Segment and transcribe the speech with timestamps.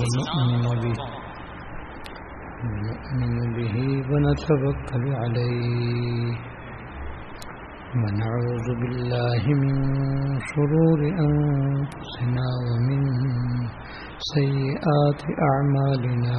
[0.00, 0.96] ونؤمن به
[2.88, 3.76] نؤمن به
[4.10, 6.34] ونتوكل عليه
[8.00, 9.74] ونعوذ بالله من
[10.50, 13.02] شرور أنفسنا ومن
[14.34, 16.38] سيئات أعمالنا.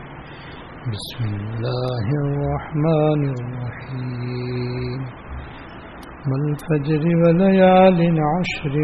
[0.81, 5.01] بسم الله الرحمن الرحيم.
[6.29, 7.99] والفجر وليال
[8.33, 8.75] عشر،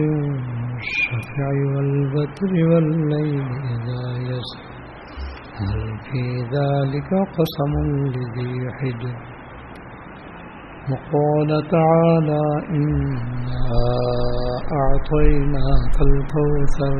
[0.73, 4.65] والشفع والبتر والليل إذا يسر.
[5.57, 6.23] هل في
[6.57, 7.73] ذلك قسم
[8.15, 9.15] لذي حجر
[10.89, 13.61] وقال تعالى إنا
[14.81, 16.95] أعطيناك الكوثر،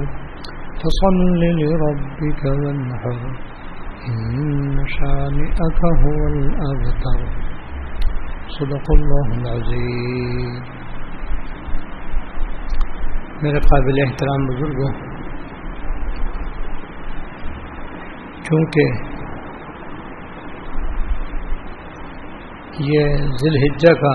[0.82, 1.18] فصل
[1.62, 3.57] لربك وانحر.
[4.08, 7.20] إن شانئك هو الأبتر.
[8.58, 10.54] صدق الله العظيم
[13.42, 14.92] میرے قابل احترام بزرگوں،
[18.48, 19.06] چونکہ
[22.88, 24.14] یہ ذی الحجہ کا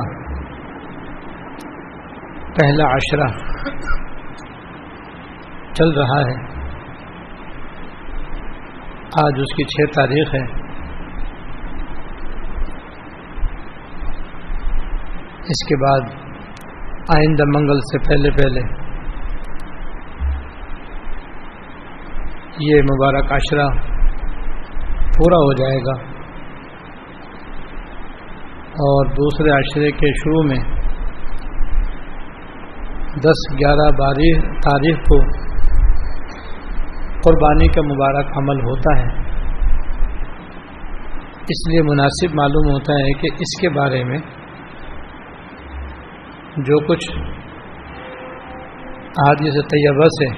[2.57, 3.29] پہلا عشرہ
[5.79, 6.52] چل رہا ہے
[9.21, 10.41] آج اس کی چھ تاریخ ہے
[15.47, 16.01] اس کے بعد
[17.09, 18.61] آئندہ منگل سے پہلے پہلے
[22.59, 23.67] یہ مبارک عشرہ
[25.17, 25.95] پورا ہو جائے گا۔
[28.83, 30.61] اور دوسرے عشرے کے شروع میں
[33.19, 34.31] دس گیارہ بارہ
[34.61, 35.19] تاریخ کو
[37.25, 39.33] قربانی کا مبارک عمل ہوتا ہے۔
[41.43, 44.19] اس لیے مناسب معلوم ہوتا ہے کہ اس کے بارے میں
[46.57, 47.11] جو کچھ
[49.19, 50.29] حادث طیبہ سے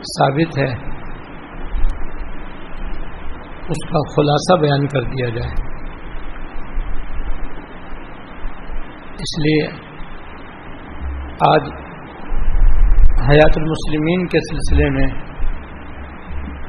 [0.00, 0.88] ثابت ہے،
[3.68, 5.52] اس کا خلاصہ بیان کر دیا جائے۔
[9.18, 9.66] اس لیے
[11.54, 11.62] آج
[13.28, 15.27] حیات المسلمین کے سلسلے میں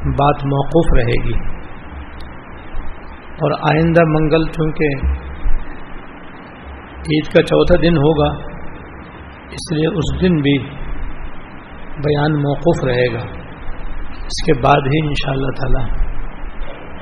[0.05, 1.33] بات موقوف رہے گی۔
[3.41, 4.85] اور آئندہ منگل، چونکہ
[6.99, 8.35] عید کا چوتھا دن ہوگا،
[9.51, 10.57] اس لیے اس دن بھی
[11.97, 13.39] بیان موقوف رہے گا۔
[14.17, 16.09] اس کے بعد ہی ان شاء اللہ تعالی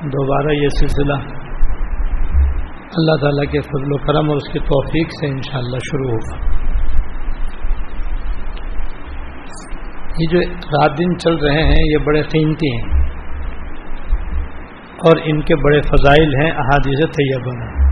[0.08, 1.14] دوبارہ یہ سلسلہ
[2.96, 6.57] اللہ تعالیٰ کے فضل و کرم اور اس کی توفیق سے انشاءاللہ شروع ہوگا۔
[10.18, 12.98] یہ جو رات دن چل رہے ہیں، یہ بڑے قیمتی ہیں۔
[14.98, 17.88] اور ان کے بڑے فضائل ہیں، احادیث طیبہ میں۔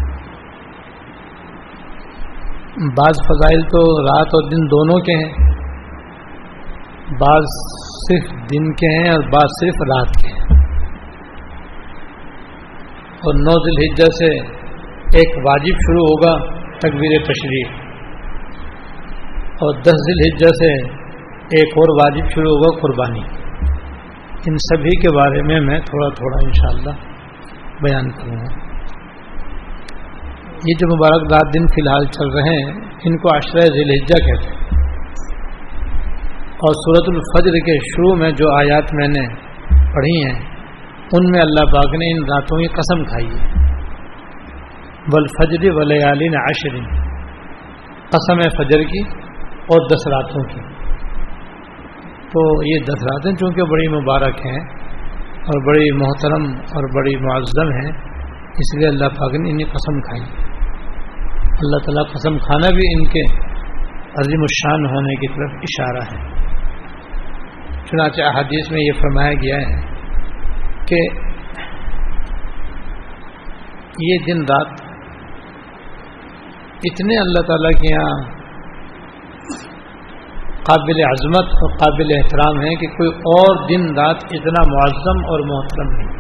[2.76, 5.56] بعض فضائل تو رات اور دن دونوں کے ہیں۔
[7.10, 7.44] بعض
[8.09, 10.47] صرف دن کے ہیں اور بعض صرف رات کے ہیں۔
[13.16, 14.56] اور نو ذی الحجہ سے
[15.18, 17.68] ایک واجب شروع ہوگا تکبیر تشریف
[19.53, 21.05] اور دس ذی الحجہ سے
[21.47, 23.21] ایک اور واجب شروع ہوگا قربانی۔
[24.47, 26.91] ان سبھی کے بارے میں میں تھوڑا تھوڑا انشاءاللہ
[27.83, 28.66] بیان کروں گا۔
[30.57, 32.72] یہ جو مبارک دن فی الحال چل رہے ہیں،
[33.04, 34.66] ان کو عشرہ ذی الحجہ کہتے ہیں۔
[36.47, 39.34] اور صورت الفجر کے شروع میں جو آیات میں نے
[39.95, 40.41] پڑھی ہیں،
[41.13, 43.66] ان میں اللہ پاک نے ان راتوں کی قسم کھائی ہے۔
[45.13, 46.84] بلفجر ولیالین عشرین۔
[48.09, 49.01] قسم فجر کی
[49.53, 50.75] اور دس راتوں کی۔
[52.32, 54.60] تو یہ دس راتیں چونکہ بڑی مبارک ہیں
[55.46, 57.90] اور بڑی محترم اور بڑی معذم ہیں،
[58.54, 60.22] اس لیے اللہ پاک نے انہیں قسم کھائی۔
[61.56, 63.22] اللہ تعالیٰ قسم کھانا بھی ان کے
[64.20, 66.36] عظیم الشان ہونے کی طرف اشارہ ہے۔
[67.84, 69.80] چنانچہ احادیث میں یہ فرمایا گیا ہے
[70.86, 71.26] کہ
[73.98, 74.66] یہ دن رات
[76.84, 78.35] اتنے اللہ تعالیٰ کے یہاں
[80.68, 85.91] قابل عظمت اور قابل احترام ہے کہ کوئی اور دن رات اتنا معظم اور محترم
[85.97, 86.15] نہیں۔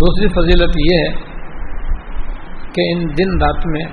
[0.00, 1.10] دوسری فضیلت یہ ہے
[2.72, 3.84] کہ ان دن رات میں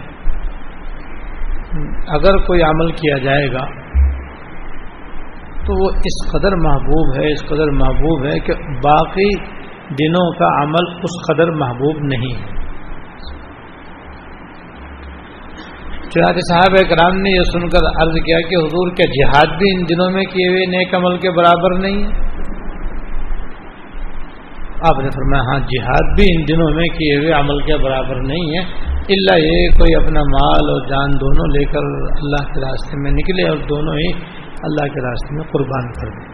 [2.07, 3.66] اگر کوئی عمل کیا جائے گا
[5.66, 9.30] تو وہ اس قدر محبوب ہے، اس قدر محبوب ہے کہ باقی
[9.90, 12.67] دنوں کا عمل اس قدر محبوب نہیں ہے۔
[16.18, 19.81] چنانچہ صاحب کرام نے یہ سن کر عرض کیا کہ حضور کے جہاد بھی ان
[19.90, 22.25] دنوں میں کیے ہوئے نیک عمل کے برابر نہیں ہے
[24.90, 28.50] آپ نے فرمایا ہاں جہاد بھی ان دنوں میں کیے ہوئے عمل کے برابر نہیں
[28.56, 28.64] ہے
[29.10, 33.48] اللہ یہ کوئی اپنا مال اور جان دونوں لے کر اللہ کے راستے میں نکلے
[33.50, 34.08] اور دونوں ہی
[34.62, 36.25] اللہ کے راستے میں قربان کر دیں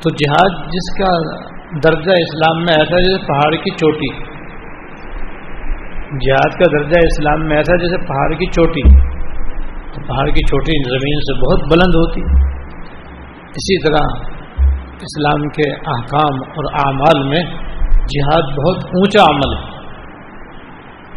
[0.00, 1.12] تو جہاد جس کا
[1.84, 4.25] درجہ اسلام میں ایسا جیسے پہاڑ کی چوٹی۔
[6.18, 8.82] جہاد کا درجہ اسلام میں ایسا جیسے پہاڑ کی چوٹی
[10.06, 12.20] پہاڑ کی چوٹی زمین سے بہت بلند ہوتی
[13.48, 14.04] اسی طرح
[15.00, 17.40] اسلام کے احکام اور اعمال میں
[18.14, 19.64] جہاد بہت اونچا عمل ہے،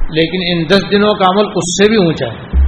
[0.10, 2.60] لیکن ان دس دنوں کا عمل اس سے بھی اونچا ہے۔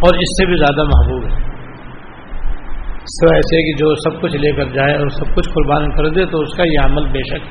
[0.00, 1.49] اور اس سے بھی زیادہ محبوب ہے۔
[3.10, 6.24] سو ایسے کہ جو سب کچھ لے کر جائے اور سب کچھ قربان کر دے
[6.26, 7.46] تو اس کا یہ عمل بے شک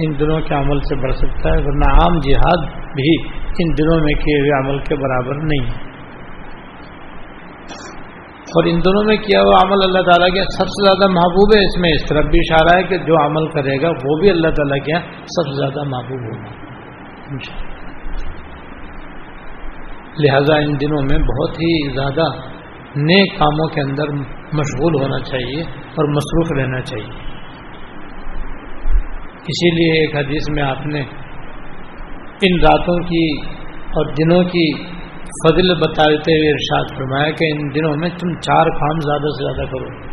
[0.00, 2.64] ان دنوں کے عمل سے بڑھ سکتا ہے، ورنہ عام جہاد
[2.94, 3.12] بھی
[3.58, 5.86] ان دنوں میں کیے ہوئے عمل کے برابر نہیں ہے۔
[8.56, 11.60] اور ان دونوں میں کیا ہوا عمل اللہ تعالیٰ کے سب سے زیادہ محبوب ہے،
[11.60, 14.48] اس میں اس طرف بھی اشارہ ہے کہ جو عمل کرے گا وہ بھی اللہ
[14.48, 14.92] تعالیٰ کے
[15.22, 16.56] سب سے زیادہ محبوب ہوگا۔
[20.18, 22.24] لہذا ان دنوں میں بہت ہی زیادہ
[22.96, 27.28] نئے کاموں کے اندر مشغول ہونا چاہیے اور مصروف رہنا چاہیے۔
[29.48, 31.00] اسی لیے ایک حدیث میں آپ نے
[32.42, 34.84] ان راتوں کی اور دنوں کی
[35.28, 39.70] فضل بتاتے ہوئے ارشاد فرمایا کہ ان دنوں میں تم چار کام زیادہ سے زیادہ
[39.70, 40.08] کرو۔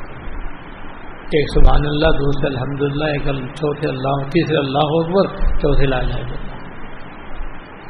[1.26, 3.24] ایک سبحان اللہ دوسرے الحمد للہ ایک
[3.56, 6.24] چوتھے اللہ تیسرے اللہ اکبر، چوتھے لا جائے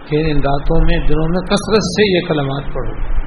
[0.09, 3.24] کہ ان راتوں میں، دنوں میں کثرت سے یہ کلمات پڑھو۔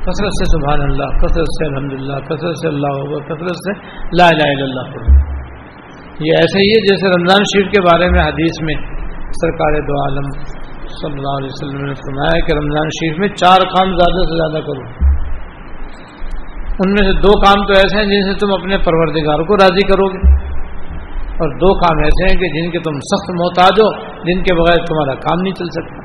[0.00, 3.72] کثرت سے سبحان اللہ، کثرت سے الحمد للہ کثرت سے اللہ اکبر، کثرت سے
[4.18, 4.86] لا الہ الا اللہ
[6.20, 8.74] یہ ایسے ہی ہے جیسے رمضان شریف کے بارے میں حدیث میں
[9.30, 10.30] سرکار دو عالم
[10.88, 14.64] صلی اللہ علیہ وسلم نے فرمایا کہ رمضان شریف میں چار کام زیادہ سے زیادہ
[14.64, 14.80] کرو۔
[16.84, 19.86] ان میں سے دو کام تو ایسے ہیں جن سے تم اپنے پروردگار کو راضی
[19.86, 20.34] کرو گے۔
[21.24, 24.76] اور دو کام ایسے ہیں کہ جن کے تم سخت محتاج ہو، جن کے بغیر
[24.76, 26.00] تمہارا کام نہیں چل سکتا۔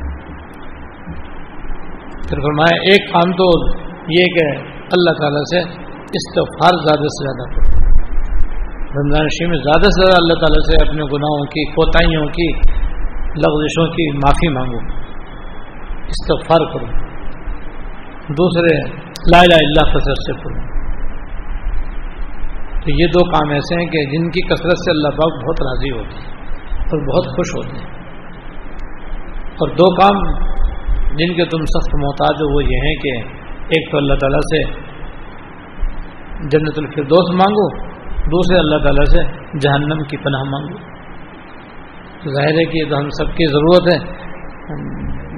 [2.30, 3.75] پھر فرمایا، ایک کام تو
[4.10, 5.60] یہ کہ اللہ تعالیٰ سے
[6.02, 7.86] استفار زیادہ سے زیادہ کرو
[9.02, 12.52] رمضان شریف میں زیادہ سے زیادہ اللہ تعالیٰ سے اپنے گناہوں کی، کوتاہیوں کی،
[13.22, 14.78] لغزشوں کی معافی مانگو۔
[16.07, 16.86] استغفار کرو۔
[18.30, 18.90] دوسرے،
[19.31, 20.75] لا الہ اللہ کثرت سے پڑھو
[22.84, 25.91] تو یہ دو کام ایسے ہیں کہ جن کی کثرت سے اللہ پاک بہت راضی
[25.91, 26.36] ہوتے ہیں
[26.79, 27.96] اور بہت خوش ہوتے ہیں۔
[29.46, 30.34] اور دو کام
[31.15, 34.86] جن کے تم سخت محتاج ہو وہ یہ ہیں کہ ایک تو اللہ تعالیٰ سے
[36.50, 37.77] جنت الفردوس مانگو،
[38.15, 39.24] دوسرے اللہ تعالیٰ سے
[39.60, 40.95] جہنم کی پناہ مانگو۔
[42.29, 44.25] ظاہر ہے کہ یہ تو ہم سب کی ضرورت ہے۔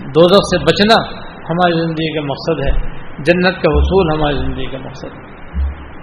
[0.01, 1.03] دو سے بچنا
[1.49, 2.89] ہماری زندگی کا مقصد ہے۔
[3.23, 5.23] جنت کا حصول ہماری زندگی کا مقصد ہے۔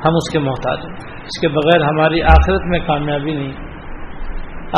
[0.04, 3.52] ہم اس کے محتاج ہیں۔ اس کے بغیر ہماری آخرت میں کامیابی نہیں۔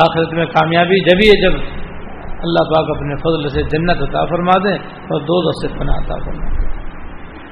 [0.00, 1.52] آخرت میں کامیابی جبھی ہے، جب
[2.42, 6.44] اللہ پاک اپنے فضل سے جنت عطا فرما دیں اور دو سے پناہ عطا فرما
[6.44, 6.65] دیں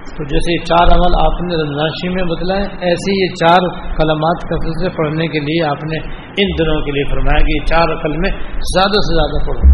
[0.08, 3.64] تو جیسے یہ چار عمل آپ نے رمضان میں بتلائے، ایسے یہ چار
[3.96, 6.00] کلمات کثرت سے پڑھنے کے لیے آپ نے
[6.42, 8.30] ان دنوں کے لیے فرمایا کہ یہ چار عقل میں
[8.73, 9.70] زیادہ سے زیادہ پڑھو۔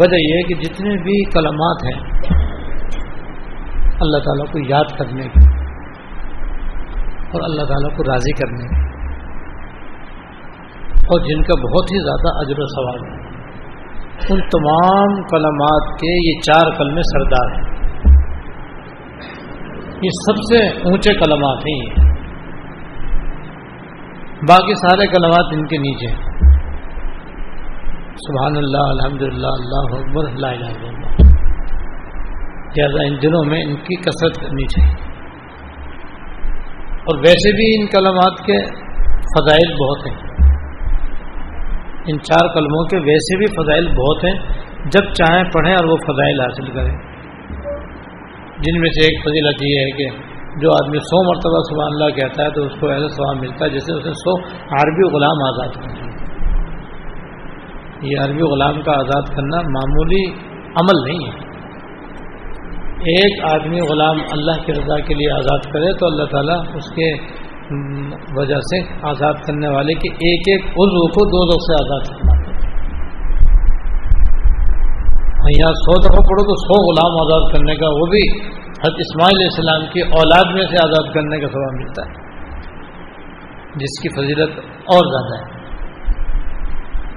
[0.00, 1.98] وجہ یہ ہے کہ جتنے بھی کلمات ہیں،
[4.00, 5.42] اللہ تعالیٰ کو یاد کرنے کے،
[7.32, 8.80] اور اللہ تعالیٰ کو راضی کرنے کے،
[11.06, 13.20] اور جن کا بہت ہی زیادہ اجر و سوال ہے۔
[14.30, 17.71] ان تمام کلمات کے یہ چار کلمے سردار ہیں۔
[20.02, 22.12] یہ سب سے اونچے کلمات ہیں
[24.48, 26.32] باقی سارے کلمات ان کے نیچے۔
[28.14, 30.46] سبحان اللہ الحمد للہ اللہ اکبر اللہ۔
[32.76, 35.12] لہٰذا ان دنوں میں ان کی کثرت کرنی چاہیے۔
[36.86, 38.66] اور ویسے بھی ان کلمات کے
[39.22, 40.46] فضائل بہت ہیں۔
[42.06, 46.40] ان چار کلموں کے ویسے بھی فضائل بہت ہیں۔ جب چاہیں پڑھیں اور وہ فضائل
[46.40, 47.11] حاصل کریں۔
[48.64, 50.06] جن میں سے ایک فضیلت یہ ہے کہ
[50.60, 53.70] جو آدمی سو مرتبہ سبحان اللہ کہتا ہے تو اس کو ایسا ثواب ملتا ہے
[53.70, 54.34] جیسے اسے سو
[54.74, 56.10] عربی غلام آزاد کرنا
[58.02, 60.24] یہ عربی غلام کا آزاد کرنا معمولی
[60.74, 61.50] عمل نہیں ہے۔
[63.12, 67.12] ایک آدمی غلام اللہ کی رضا کے لیے آزاد کرے تو اللہ تعالیٰ اس کے
[68.36, 72.41] وجہ سے آزاد کرنے والے کے ایک ایک عضو کو دو دو سے آزاد کرنا
[75.50, 79.48] یہاں سو دفعہ پڑھو تو سو غلام آزاد کرنے کا وہ بھی حضرت اسماعیل علیہ
[79.50, 82.32] السلام کی اولاد میں سے آزاد کرنے کا سواب ملتا ہے۔
[83.74, 85.62] جس کی فضیلت اور زیادہ ہے۔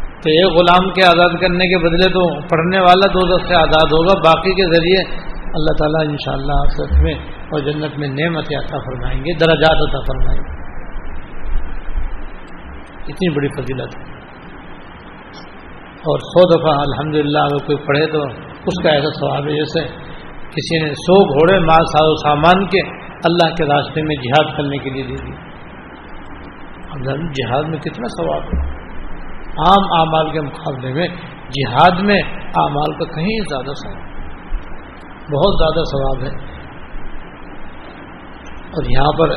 [0.10, 3.88] تو ایک غلام کے آزاد کرنے کے بدلے تو پڑھنے والا دو دس سے آزاد
[3.88, 8.77] ہوگا، باقی کے ذریعے اللہ تعالیٰ ان شاء اللہ میں اور جنت میں نعمت عطا
[8.77, 10.55] فرمائیں گے، درجات عطا فرمائیں گے۔
[13.01, 14.14] اتنی بڑی فضیلت ہے۔
[16.05, 18.24] اور سو دفعہ الحمد للہ اگر کوئی پڑھے تو
[18.65, 19.88] اس کا ایسا ثواب ہے جیسے
[20.50, 22.79] کسی نے سو گھوڑے مال ساز و سامان کے
[23.24, 25.31] اللہ کے راستے میں جہاد کرنے کے لیے دے دی
[27.15, 28.59] جہاد میں کتنا ثواب ہے؟
[29.57, 31.07] عام اعمال کے مقابلے میں
[31.50, 32.21] جہاد میں
[32.57, 34.03] اعمال کا کہیں زیادہ ثواب
[35.33, 36.55] بہت زیادہ ثواب ہے۔
[38.69, 39.29] اور یہاں پر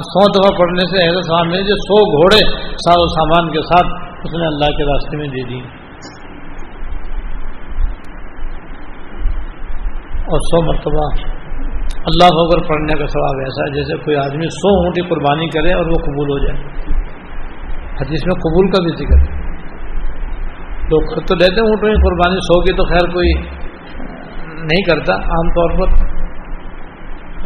[0.00, 4.34] سو دفعہ پڑھنے سے ایسا سامان ملے جو سو گھوڑے سارو سامان کے ساتھ اس
[4.40, 5.60] نے اللہ کے راستے میں دے دی۔
[10.22, 11.32] اور سو مرتبہ
[11.96, 15.86] اللہ ہوگر پڑھنے کا سواب ایسا ہے جیسے کوئی آدمی سو اونٹی قربانی کرے اور
[15.86, 16.62] وہ قبول ہو جائے۔
[18.00, 19.42] حدیث میں قبول کا بھی ذکر
[20.90, 23.32] لوگ خود تو لیتے ہیں اونٹوں کی قربانی، سو کی تو خیر کوئی
[24.42, 26.06] نہیں کرتا عام طور پر۔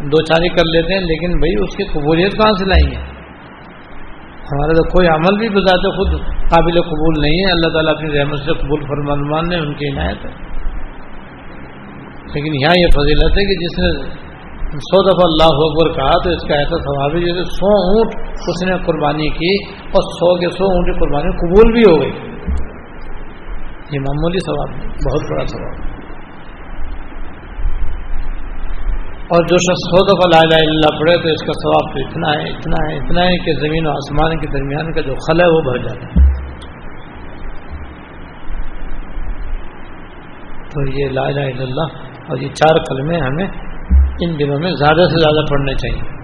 [0.03, 3.16] دو چاری کر لیتے ہیں لیکن بھائی اس کی قبولیت کہاں سے لائیں گے؟
[4.47, 6.11] ہمارا تو کوئی عمل بھی بذات خود
[6.49, 10.25] قابل قبول نہیں ہے۔ اللہ تعالیٰ اپنی رحمت سے قبول فرمان نے، ان کی عنایت
[10.25, 10.47] ہے۔
[12.35, 14.17] لیکن یہاں یہ فضیلت ہے کہ جس نے
[14.67, 18.67] سو دفعہ اللہ اکبر کہا تو اس کا ایسا ثواب ہے جیسے سو اونٹ اس
[18.67, 22.11] نے قربانی کی اور سو کے سو اونٹ کی قربانی قبول بھی ہو گئی۔
[23.91, 25.96] یہ معمولی ثواب بہت بڑا ثواب ہے۔
[29.27, 32.07] اور جو شخص سو دفعہ لا الہ الا اللہ پڑھے تو اس کا ثواب تو
[32.07, 35.41] اتنا ہے اتنا ہے اتنا ہے کہ زمین و آسمان کے درمیان کا جو خل
[35.41, 36.25] ہے وہ بھر جاتا ہے۔
[40.69, 43.47] تو یہ لا الہ الا اللہ اور یہ چار کلمے ہمیں
[44.19, 46.17] ان دنوں میں زیادہ سے زیادہ پڑھنے چاہیے۔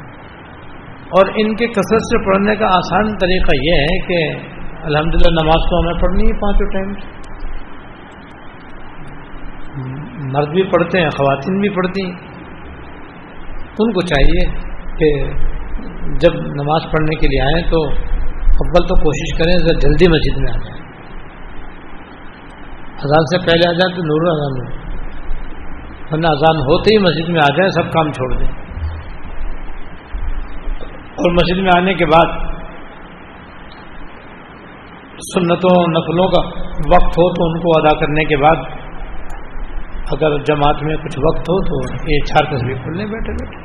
[1.00, 4.38] اور ان کے کثرت سے پڑھنے کا آسان طریقہ یہ ہے کہ
[4.84, 6.94] الحمدللہ نماز تو ہمیں پڑھنی ہے پانچوں ٹائم۔
[10.34, 12.33] مرد بھی پڑھتے ہیں، خواتین بھی پڑھتی ہیں۔
[13.80, 14.52] ان کو چاہیے
[14.98, 15.32] کہ
[16.20, 17.90] جب نماز پڑھنے کے لیے آئیں تو
[18.44, 20.84] اول تو کوشش کریں جلدی مسجد میں آ جائیں۔
[22.94, 24.84] اذان سے پہلے آ جائیں تو نور اذان ہو۔
[26.12, 28.48] ورنہ اذان ہوتے ہی مسجد میں آ جائیں، سب کام چھوڑ دیں۔
[31.04, 32.54] اور مسجد میں آنے کے بعد
[35.34, 36.48] سنتوں، نقلوں کا
[36.96, 38.83] وقت ہو تو ان کو ادا کرنے کے بعد
[40.14, 41.80] اگر جماعت میں کچھ وقت ہو تو
[42.12, 43.62] یہ چار تصویر پڑھ لیں بیٹھے بیٹھے۔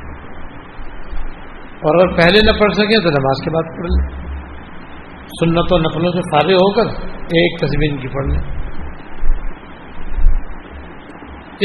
[1.81, 4.07] اور اگر پہلے نہ پڑھ سکیں تو نماز کے بعد پڑھ لیں
[5.41, 6.87] سنتوں نقلوں سے فارغ ہو کر
[7.39, 8.41] ایک تصویر ان کی پڑھ لیں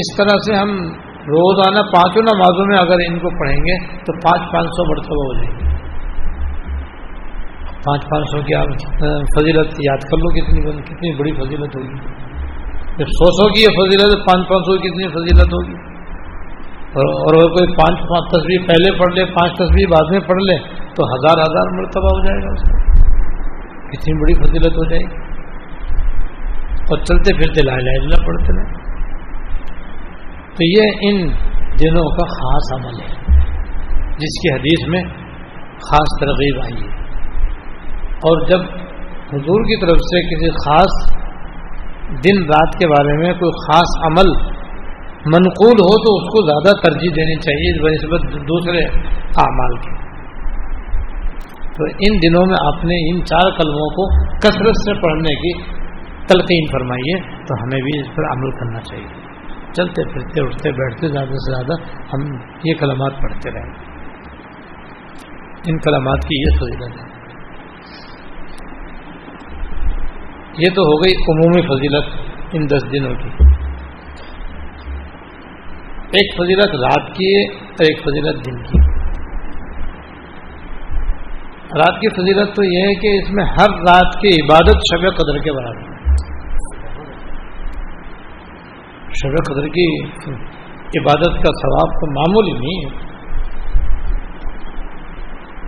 [0.03, 0.71] اس طرح سے ہم
[1.26, 5.35] روزانہ پانچوں نمازوں میں اگر ان کو پڑھیں گے تو پانچ پانچ سو مرتبہ ہو
[5.35, 5.73] جائیں گے۔
[7.87, 8.69] پانچ پانچ سو کی آپ
[9.37, 12.24] فضیلت یاد کر لو کتنی کتنی بڑی فضیلت ہوگی۔
[12.99, 15.95] جب سو سو کی یہ فضیلت ہے، پانچ پانچ سو کی کتنی فضیلت ہوگی؟
[16.99, 20.59] اور اگر کوئی پانچ پانچ تصویر پہلے پڑھ لے، پانچ تصویر بعد میں پڑھ لے،
[20.95, 22.95] تو ہزار ہزار مرتبہ ہو جائے گا اس کا۔
[23.91, 25.25] کتنی بڑی فضیلت ہو جائے گی۔
[26.75, 28.73] اور چلتے پھرتے لا اللہ پڑھتے رہے۔
[30.29, 31.29] تو یہ ان
[31.81, 33.41] دنوں کا خاص عمل ہے۔
[34.11, 35.03] جس کی حدیث میں
[35.91, 36.95] خاص ترغیب آئی ہے۔
[38.15, 38.61] اور جب
[39.33, 41.24] حضور کی طرف سے کسی خاص
[42.11, 44.54] دن رات کے بارے میں کوئی خاص عمل
[45.26, 48.78] منقول ہو تو اس کو زیادہ ترجیح دینی چاہیے بنسبت دوسرے
[49.37, 50.04] اعمال کی۔
[51.73, 55.62] تو ان دنوں میں آپ نے ان چار قلموں کو کثرت سے پڑھنے کی
[56.28, 59.25] تلقین فرمائیے تو ہمیں بھی اس پر عمل کرنا چاہیے۔
[59.73, 61.82] چلتے پھرتے، اٹھتے بیٹھتے، زیادہ سے زیادہ
[62.14, 62.34] ہم
[62.64, 63.94] یہ کلمات پڑھتے رہیں۔
[65.66, 67.24] ان کلمات کی یہ فضیلت ہے۔
[70.58, 73.28] یہ تو ہو گئی عمومی فضیلت ان دس دنوں کی۔
[76.12, 78.78] ایک فضیلت رات کی اور ایک فضیلت دن کی۔
[81.78, 85.38] رات کی فضیلت تو یہ ہے کہ اس میں ہر رات کی عبادت شب قدر
[85.38, 85.94] کے برابر ہے۔
[89.14, 90.04] شب قدر کی
[91.00, 93.14] عبادت کا ثواب تو معمولی نہیں ہے۔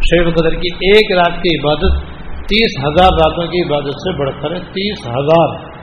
[0.00, 2.15] شب قدر کی ایک رات کی عبادت
[2.46, 5.76] تیس ہزار راتوں کی عبادت سے بڑھ کر ہے تیس ہزار۔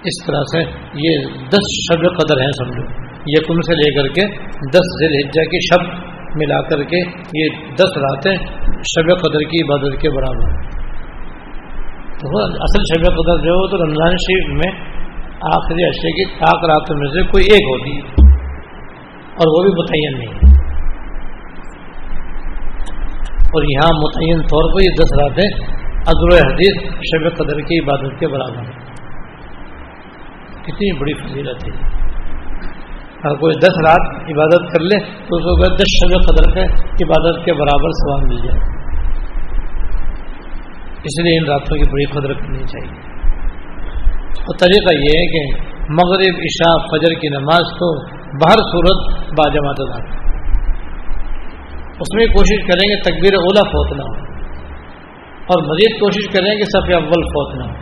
[0.05, 0.59] اس طرح سے
[0.95, 2.83] یہ دس شب قدر ہیں سمجھو۔
[3.26, 4.26] یہ کم سے لے کر کے
[4.71, 6.99] دس ذیل حجا کی شب۔ ملا کر کے
[7.35, 10.71] یہ دس راتیں شب قدر کی عبادت کے برابر
[12.19, 14.73] تو اصل شب قدر جو ہو تو رمضان شریف میں
[15.41, 18.31] آخری اشے کی تاک راتوں میں سے کوئی ایک ہوتی ہے۔
[19.31, 20.61] اور وہ بھی متعین نہیں
[23.35, 25.65] اور یہاں متعین طور پر یہ دس راتیں
[26.07, 28.81] ادر حدیث شب قدر کی عبادت کے برابر ہیں۔
[30.63, 32.10] کتنی بڑی فضیلت ہے۔
[33.25, 36.61] اگر کوئی دس رات عبادت کر لے تو اس کو دس شب قدر کے
[37.05, 38.81] عبادت کے برابر سوال مل جائے۔
[41.05, 43.00] اس لیے ان راتوں کی بڑی قدر کرنی چاہیے۔
[44.31, 50.21] اور طریقہ یہ ہے کہ مغرب، عشاء، فجر کی نماز تو باہر صورت باجماعت ادا
[51.91, 54.31] اس میں کوشش کریں گے تکبیر اولا فوت نہ ہو۔
[55.41, 57.75] اور مزید کوشش کریں کہ سب اول فوت نہ ہو۔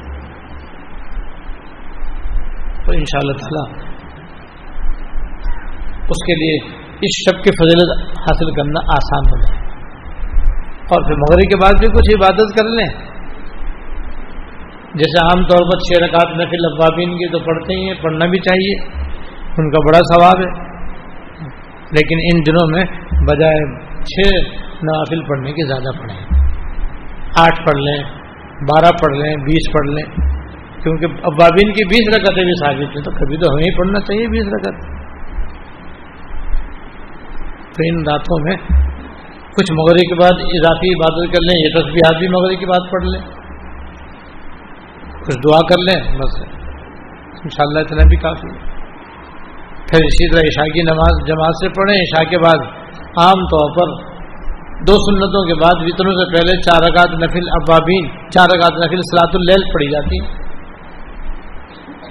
[2.86, 3.87] تو ان شاء اللہ تعالی
[6.08, 9.68] اس کے لیے اس شب کی فضیلت حاصل کرنا آسان ہو جائے۔
[10.78, 13.18] اور پھر مغرب کے بعد بھی کچھ عبادت کر لیں۔
[14.94, 18.38] جیسے عام طور پر چھ رکعت نفل ابابین کی تو پڑھتے ہی ہیں، پڑھنا بھی
[18.38, 19.02] چاہیے۔
[19.58, 20.68] ان کا بڑا ثواب ہے۔
[21.92, 22.84] لیکن ان دنوں میں
[23.26, 24.34] بجائے چھ
[24.82, 26.48] نوافل پڑھنے کے زیادہ پڑھیں۔
[27.38, 28.02] آٹھ پڑھ لیں،
[28.60, 30.16] بارہ پڑھ لیں، بیس پڑھ لیں۔
[30.82, 34.28] کیونکہ ابابین کی بیس رکعتیں بھی ثابت ہیں، تو کبھی تو ہمیں ہی پڑھنا چاہیے
[34.28, 34.97] بیس رکعت۔
[37.78, 38.56] تو ان راتوں میں
[39.56, 43.04] کچھ مغرب کے بعد اضافی عبادت کر لیں، یہ تصویرات بھی مغرب کی بات پڑھ
[43.04, 43.20] لیں۔
[45.26, 46.42] کچھ دعا کر لیں، بس۔
[47.42, 48.78] ان شاء اللہ اتنا بھی کافی۔ ہے
[49.90, 52.66] پھر اسی طرح عشاء کی نماز جماعت سے پڑھیں۔ عشاء کے بعد
[53.16, 54.08] عام طور پر
[54.86, 59.30] دو سنتوں کے بعد وطروں سے پہلے چار رکعت نفل ابابین چار رکعت نفل سلاط
[59.34, 60.16] اللیل پڑھی جاتی۔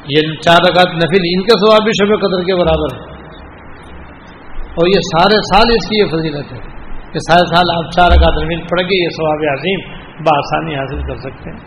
[0.09, 3.16] یہ چار رکعت نفل ان کا ثواب بھی شب قدر کے برابر۔ ہے
[4.77, 6.59] اور یہ سارے سال اس کی یہ فضیلت ہے
[7.11, 9.79] کہ سارے سال آپ چار رکعت نفل پڑھ کے یہ ثواب عظیم
[10.23, 11.59] بآسانی حاصل کر سکتے ہیں۔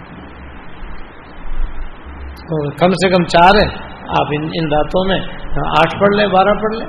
[2.34, 5.18] اور کم سے کم چار ہے۔ آپ ان ان راتوں میں
[5.54, 6.86] آٹھ پڑھ لیں، بارہ پڑھ لیں۔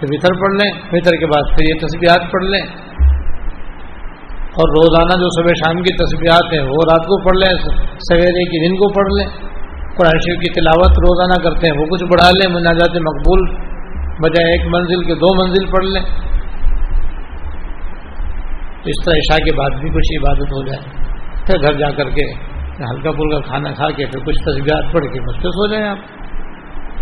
[0.00, 2.66] پھر وطر پڑھ لیں، وطر کے بعد پھر یہ تصویرات پڑھ لیں۔
[4.36, 7.58] اور روزانہ جو صبح شام کی تصویرات ہیں، وہ رات کو پڑھ لیں،
[7.98, 9.48] سویرے کی دن کو پڑھ لیں۔
[9.96, 13.71] قرآن شریف کی تلاوت روزانہ کرتے ہیں، وہ کچھ بڑھا لیں، مناجات مقبول
[14.20, 16.02] بجائے ایک منزل کے دو منزل پڑھ لیں۔
[18.84, 21.02] اس طرح عشاء کے بعد بھی کچھ عبادت ہو جائے۔
[21.46, 22.52] پھر گھر جا کر کے
[22.90, 25.98] ہلکا پھلکا کھانا کھا کے پھر کچھ تصویرات پڑھ کے مستق ہو جائیں آپ۔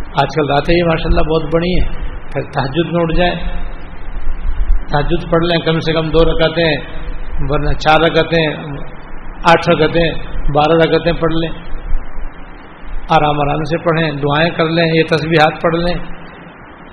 [0.06, 3.34] آج کل راتیں ہی ماشاء اللہ بہت بڑی ہیں۔ پھر تحجد میں اٹھ جائیں۔
[4.88, 6.76] تحجد پڑھ لیں، کم سے کم دو رکعتیں،
[7.48, 8.46] ورنہ چار رکعتیں،
[9.44, 10.10] آٹھ رکعتیں،
[10.52, 11.50] بارہ رکعتیں پڑھ لیں۔
[13.08, 16.19] آرام آرام سے پڑھیں، دعائیں کر لیں، یہ تصویرات پڑھ لیں۔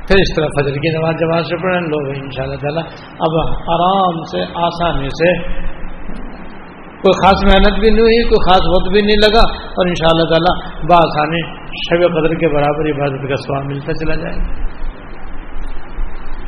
[0.07, 2.83] پھر اس طرح فجر کی نماز جماعت سے پڑھیں، لوگ ان شاء اللہ تعالیٰ
[3.19, 3.33] اب
[3.75, 5.31] آرام سے، آسانی سے
[7.01, 9.41] کوئی خاص محنت بھی نہیں ہوئی، کوئی خاص وقت بھی نہیں لگا
[9.79, 11.41] اور ان شاء اللہ تعالیٰ بآسانی
[11.81, 14.35] شب قدر کے برابر عبادت کا سواب ملتا چلا جائے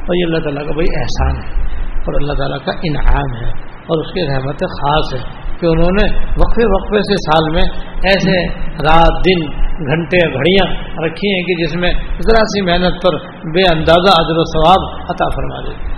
[0.05, 1.67] اور یہ اللہ تعالیٰ کا بھائی احسان ہے
[1.99, 6.05] اور اللہ تعالیٰ کا انعام ہے اور اس کی رحمت خاص ہے۔ کہ انہوں نے
[6.37, 7.63] وقفے وقفے سے سال میں
[8.03, 8.35] ایسے
[8.83, 9.45] رات دن
[9.85, 10.67] گھنٹے گھڑیاں
[11.05, 13.17] رکھی ہیں کہ جس میں ذرا سی محنت پر
[13.53, 15.97] بے اندازہ ادر و ثواب عطا فرما دیتے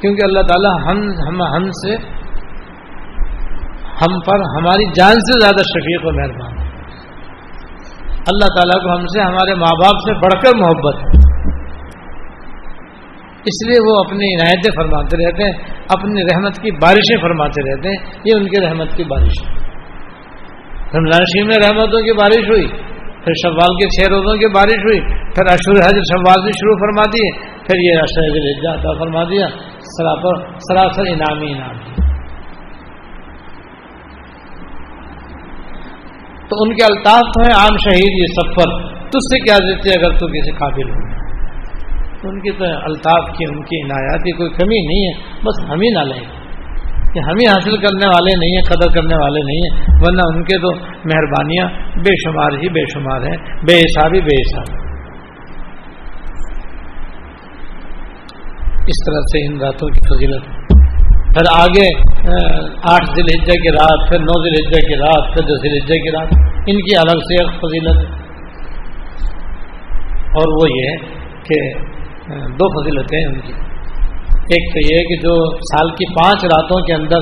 [0.00, 1.96] کیونکہ اللہ تعالیٰ ہم ہم ہم سے،
[4.00, 6.54] ہم پر ہماری جان سے زیادہ شفیق و مہربان
[8.32, 11.25] اللہ تعالیٰ کو ہم سے، ہمارے ماں باپ سے بڑھ کر محبت ہے۔
[13.50, 17.98] اس لیے وہ اپنی عنایتیں فرماتے رہتے ہیں، اپنی رحمت کی بارشیں فرماتے رہتے ہیں،
[18.24, 19.54] یہ ان کی رحمت کی بارش ہے۔
[20.96, 22.66] رمضان شریف میں رحمتوں کی بارش ہوئی،
[23.24, 25.00] پھر شوال کے چھ روزوں کی بارش ہوئی،
[25.36, 27.30] پھر اشور حضر شوال بھی شروع فرما دیے،
[27.66, 29.48] پھر یہ اشر جاتا فرما دیا
[29.92, 32.04] سراپر سراسر انعامی انعام دیا
[36.50, 38.74] تو ان کے الطاف تو ہیں، عام شہید یہ سفر
[39.14, 41.25] تج سے کیا دیتے اگر تو کسی قابل ہو؟
[42.28, 45.80] ان کی تو الطاف کی ان کی عنایات کی کوئی کمی نہیں ہے، بس ہم
[45.80, 46.46] ہی نہ لیں۔
[47.14, 50.44] کہ ہم ہی حاصل کرنے والے نہیں ہیں، قدر کرنے والے نہیں ہیں، ورنہ ان
[50.44, 51.66] کے تو مہربانیاں
[51.98, 54.86] بے شمار ہی بے شمار ہیں، بے حساب ہی بے حساب۔
[58.86, 60.44] اس طرح سے ان راتوں کی فضیلت۔
[61.06, 61.88] پھر آگے
[62.82, 65.94] آٹھ ذیل الحجہ کی رات، پھر نو ذیل الحجہ کی رات، پھر دس ذیل الحجہ
[65.94, 68.26] کی رات۔ ان کی الگ سے ایک فضیلت۔
[70.26, 71.86] اور وہ یہ ہے کہ
[72.28, 73.52] دو فضیلتیں ہیں ان کی۔
[74.54, 77.20] ایک تو یہ کہ جو سال کی پانچ راتوں کے اندر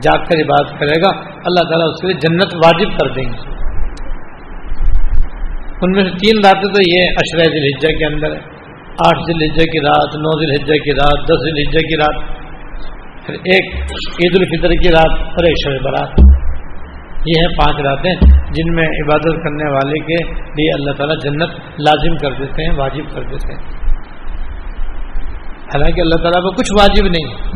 [0.00, 1.08] جاگ کر عبادت کرے گا،
[1.44, 3.50] اللہ تعالیٰ اس کے لیے جنت واجب کر دیں گے۔
[5.82, 7.00] ان میں سے تین راتیں تو یہ
[7.34, 8.38] ذی الحجہ کے اندر ہے
[9.06, 12.42] آٹھ ذی الحجہ کی رات، نو ذی الحجہ کی رات، دس ذی الحجہ کی رات،
[13.26, 16.20] پھر ایک عید الفطر کی رات اور ایک شب برات
[17.26, 18.14] یہ ہیں پانچ راتیں
[18.52, 23.14] جن میں عبادت کرنے والے کے لیے اللہ تعالیٰ جنت لازم کر دیتے ہیں، واجب
[23.14, 23.81] کر دیتے ہیں۔
[25.74, 27.52] حالانکہ اللہ تعالیٰ کو کچھ واجب نہیں۔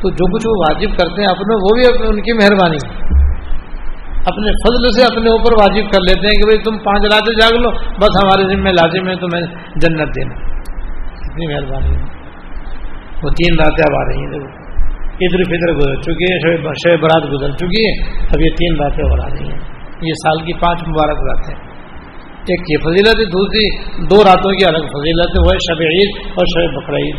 [0.00, 3.02] تو جو کچھ وہ واجب کرتے ہیں اپنے، وہ بھی ان کی مہربانی۔
[4.26, 7.58] اپنے فضل سے اپنے اوپر واجب کر لیتے ہیں کہ بھائی تم پانچ راتیں جاگ
[7.60, 10.34] لو، بس ہمارے ذمہ لازم ہے، تمہیں جنت دینا۔
[11.10, 11.96] اتنی مہربانی۔
[13.22, 14.62] وہ تین راتیں اب آ رہی ہیں، دیکھو۔
[15.12, 19.18] عید الفطر گزر چکی ہے، شب برات گزر چکی ہے، اب یہ تین باتیں اور
[19.18, 19.58] آ رہی ہیں۔
[20.02, 21.71] یہ سال کی پانچ مبارک راتیں۔
[22.42, 26.28] ایک یہ فضیلت ہے، دوسری دو راتوں کی الگ فضیلت ہے، وہ ہے شب عید
[26.34, 27.16] اور شب بقرعید۔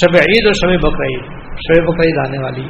[0.00, 1.20] شب عید اور شب بقرعید
[1.56, 2.62] شب بقرعید آنے والی۔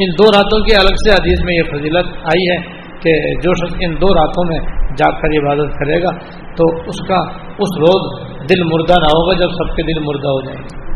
[0.00, 2.56] ان دو راتوں کی الگ سے حدیث میں یہ فضیلت آئی ہے
[3.00, 4.58] کہ جو شخص ان دو راتوں میں
[4.98, 6.10] جاگ کر عبادت کرے گا،
[6.56, 7.18] تو اس کا
[7.58, 10.86] اس روز دل مردہ نہ ہوگا جب سب کے دل مردہ ہو جائیں۔ گے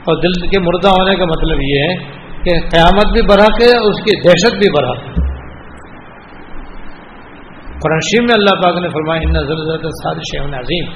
[0.00, 1.94] اور دل کے مردہ ہونے کا مطلب یہ ہے
[2.42, 5.31] کہ قیامت بھی برحق ہے، اس کی دہشت بھی برحق ہے۔
[7.82, 10.90] قرآن میں اللہ پاک نے فرمایا ان زلزلہ سازش عظیم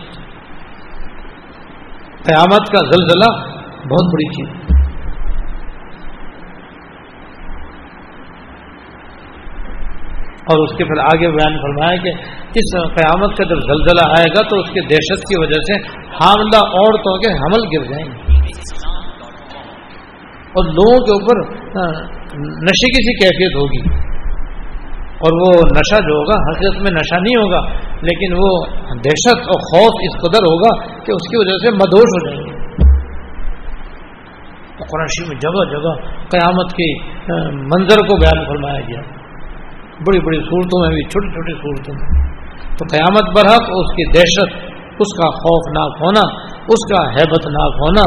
[2.23, 3.31] قیامت کا زلزلہ
[3.85, 4.77] بہت بڑی چیز
[10.45, 12.11] اور اس کے پھر آگے بیان فرمایا کہ
[12.55, 16.57] اس قیامت کا جب زلزلہ آئے گا تو اس کی دہشت کی وجہ سے حاملہ
[16.57, 18.35] عورتوں کے حمل گر جائیں گے۔
[20.53, 21.41] اور لوگوں کے اوپر
[22.39, 24.16] نشے کی سی کیفیت ہوگی۔
[25.25, 27.61] اور وہ نشہ جو ہوگا، حقیقت میں نشہ نہیں ہوگا،
[28.09, 28.51] لیکن وہ
[29.05, 30.73] دہشت اور خوف اس قدر ہوگا
[31.05, 32.55] کہ اس کی وجہ سے مدوش ہو جائیں گے۔
[34.91, 35.93] قرآشی میں جگہ جگہ
[36.31, 36.89] قیامت کی
[37.71, 39.01] منظر کو بیان فرمایا گیا۔
[40.07, 42.25] بڑی بڑی صورتوں میں بھی، چھوٹی چھوٹی صورتوں میں۔
[42.79, 44.55] تو قیامت برحق اس کی دہشت،
[45.05, 46.25] اس کا خوفناک ہونا،
[46.75, 48.05] اس کا حیبت ناک ہونا،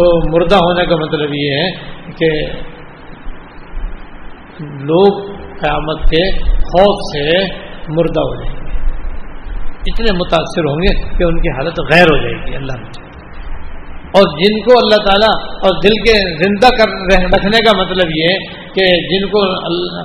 [0.00, 1.70] تو مردہ ہونے کا مطلب یہ ہے
[2.18, 2.46] کہ
[4.60, 7.44] لوگ قیامت کے خوف سے
[7.88, 8.60] مردہ ہو جائیں گے۔
[9.86, 13.10] اتنے متاثر ہوں گے کہ ان کی حالت غیر ہو جائے گی، اللہ نے۔
[14.14, 16.88] اور جن کو اللہ تعالیٰ اور دل کے زندہ کر
[17.36, 20.02] رکھنے کا مطلب یہ ہے کہ جن کو اللہ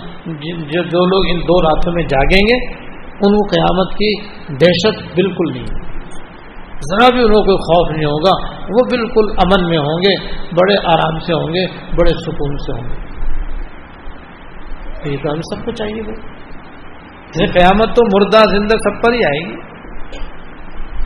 [0.72, 2.74] جو لوگ ان دو راتوں میں جاگیں گے،
[3.06, 5.95] ان کو قیامت کی دہشت بالکل نہیں۔
[6.76, 11.20] ذرا بھی انہوں کوئی خوف نہیں ہوگا، وہ بالکل امن میں ہوں گے، بڑے آرام
[11.20, 13.16] سے ہوں گے، بڑے سکون سے ہوں گے۔
[15.12, 16.12] یہ تو ہم سب کو چاہیے وہ
[17.54, 19.56] قیامت تو مردہ زندہ سب پر ہی آئے گی۔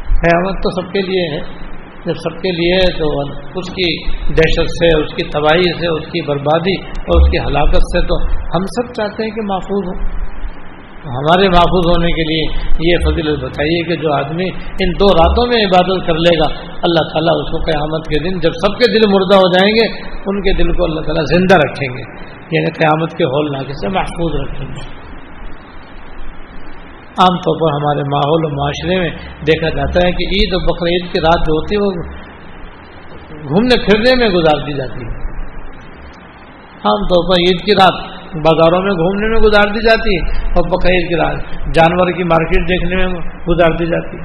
[0.06, 1.70] قیامت تو سب کے لیے ہے۔
[2.06, 3.22] جب سب کے لیے تو
[3.60, 7.76] اس کی دہشت سے، اس کی تباہی سے، اس کی بربادی اور اس کی ہلاکت
[7.76, 8.16] سے تو
[8.58, 10.29] ہم سب چاہتے ہیں کہ محفوظ ہوں۔
[11.06, 12.44] ہمارے محفوظ ہونے کے لیے
[12.92, 14.50] یہ فضیلت بتائیے کہ جو آدمی
[14.84, 18.40] ان دو راتوں میں عبادت کر لے گا، اللہ تعالیٰ اس کو قیامت کے دن
[18.40, 21.56] جب سب کے دل مردہ ہو جائیں گے، ان کے دل کو اللہ تعالیٰ زندہ
[21.56, 25.10] رکھیں گے۔ یعنی قیامت کے ہول ناکے سے محفوظ رکھیں گے۔
[27.10, 29.10] عام طور پر ہمارے ماحول و معاشرے میں
[29.48, 32.20] دیکھا جاتا ہے کہ عید اور بقر عید کی رات جو ہوتی ہے، وہ
[33.50, 35.30] گھومنے پھرنے میں گزار دی جاتی ہے۔
[36.74, 40.22] عام طور پر عید کی رات بازاروں میں گھومنے میں گزار دی جاتی ہے
[40.54, 41.38] اور بقرعید کی رات
[41.76, 43.08] جانور کی مارکیٹ دیکھنے میں
[43.48, 44.24] گزار دی جاتی ہے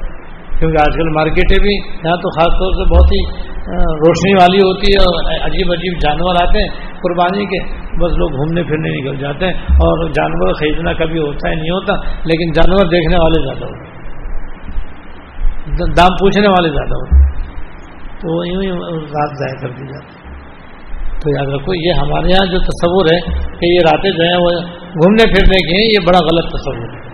[0.58, 3.22] کیونکہ آج کل مارکیٹیں بھی یہاں تو خاص طور سے بہت ہی
[4.00, 5.14] روشنی والی ہوتی ہے اور
[5.46, 7.60] عجیب عجیب جانور آتے ہیں۔ قربانی کے
[8.02, 9.54] بس لوگ گھومنے پھرنے نکل جاتے ہیں
[9.86, 13.92] اور جانور خریدنا کبھی ہوتا ہے نہیں ہوتا، لیکن جانور دیکھنے والے زیادہ ہوتے
[15.96, 17.22] دام پوچھنے والے زیادہ ہوتے
[18.20, 18.68] تو یوں ہی
[19.14, 20.23] رات ضائع کر دی جاتی
[21.24, 23.20] تو یاد رکھو، یہ ہمارے یہاں جو تصور ہے
[23.60, 27.04] کہ یہ راتیں جو ہیں وہ گھومنے پھرنے کی ہیں، یہ بڑا غلط تصور ہے۔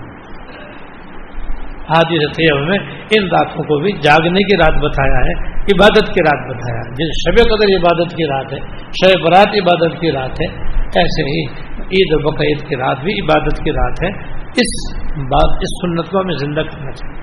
[1.88, 2.78] حادث طیب میں
[3.10, 7.10] ان راتوں کو بھی جاگنے کی رات بتایا ہے، عبادت کی رات بتایا ہے۔ جس
[7.24, 11.46] شب قدر عبادت کی رات ہے، شب برات عبادت کی رات ہے، ایسے ہی
[11.76, 14.08] عید و بقرعید کی رات بھی عبادت کی رات ہے۔
[14.46, 17.20] اس بات، اس سنت کو ہمیں زندہ کرنا چاہیے۔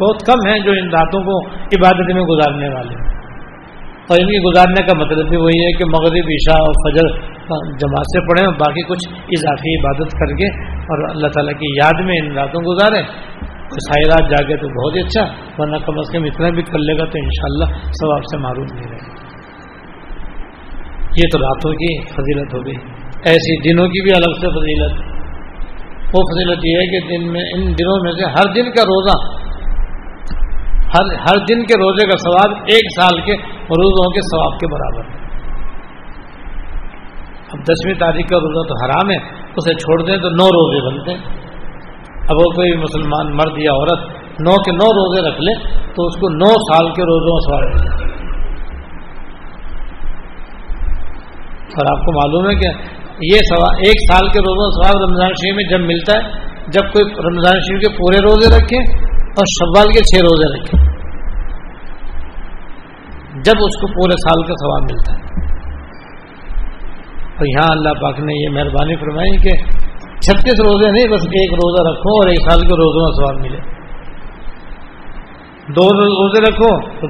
[0.00, 3.17] بہت کم ہیں جو ان راتوں کو عبادت میں گزارنے والے۔ ہیں
[4.08, 7.08] اور ان کی گزارنے کا مطلب بھی وہی ہے کہ مغرب، عشاء اور فجر
[7.82, 10.46] جماعت سے پڑھیں اور باقی کچھ اضافی عبادت کر کے
[10.92, 13.02] اور اللہ تعالیٰ کی یاد میں ان راتوں گزاریں۔
[13.86, 15.24] ساری رات جاگے تو بہت ہی اچھا
[15.58, 18.72] ورنہ کم از کم اتنا بھی کر لے گا تو انشاءاللہ شاء اللہ سے معروف
[18.72, 19.16] نہیں رہے
[21.16, 22.74] یہ تو راتوں کی فضیلت ہو گئی۔
[23.24, 24.94] ایسی دنوں کی بھی الگ سے فضیلت۔
[26.14, 29.16] وہ فضیلت یہ ہے کہ دن میں، ان دنوں میں سے ہر دن کا روزہ
[30.94, 33.34] ہر ہر دن کے روزے کا ثواب ایک سال کے
[33.80, 35.16] روزوں کے ثواب کے برابر ہے۔
[37.52, 39.16] اب دسویں تاریخ کا روزہ تو حرام ہے،
[39.56, 41.36] اسے چھوڑ دیں تو نو روزے بنتے ہیں۔
[42.28, 44.00] اب وہ کوئی مسلمان مرد یا عورت
[44.40, 45.54] نو کے نو روزے رکھ لے
[45.94, 47.62] تو اس کو نو سال کے روزوں کا سواب
[51.78, 52.68] اور آپ کو معلوم ہے کہ
[53.32, 56.22] یہ سوال ایک سال کے روزوں سواب رمضان شریف میں جب ملتا ہے،
[56.76, 58.80] جب کوئی رمضان شریف کے پورے روزے رکھے
[59.38, 60.98] اور شوال کے چھ روزے رکھے۔
[63.44, 65.28] جب اس کو پورے سال کا ثواب ملتا ہے۔
[67.22, 69.50] اور یہاں اللہ پاک نے یہ مہربانی فرمائی کہ
[70.20, 73.58] چھتیس روزے نہیں، بس ایک روزہ رکھو اور ایک سال کے روزوں کا ثواب ملے۔
[75.68, 77.06] دو روزے رکھو تو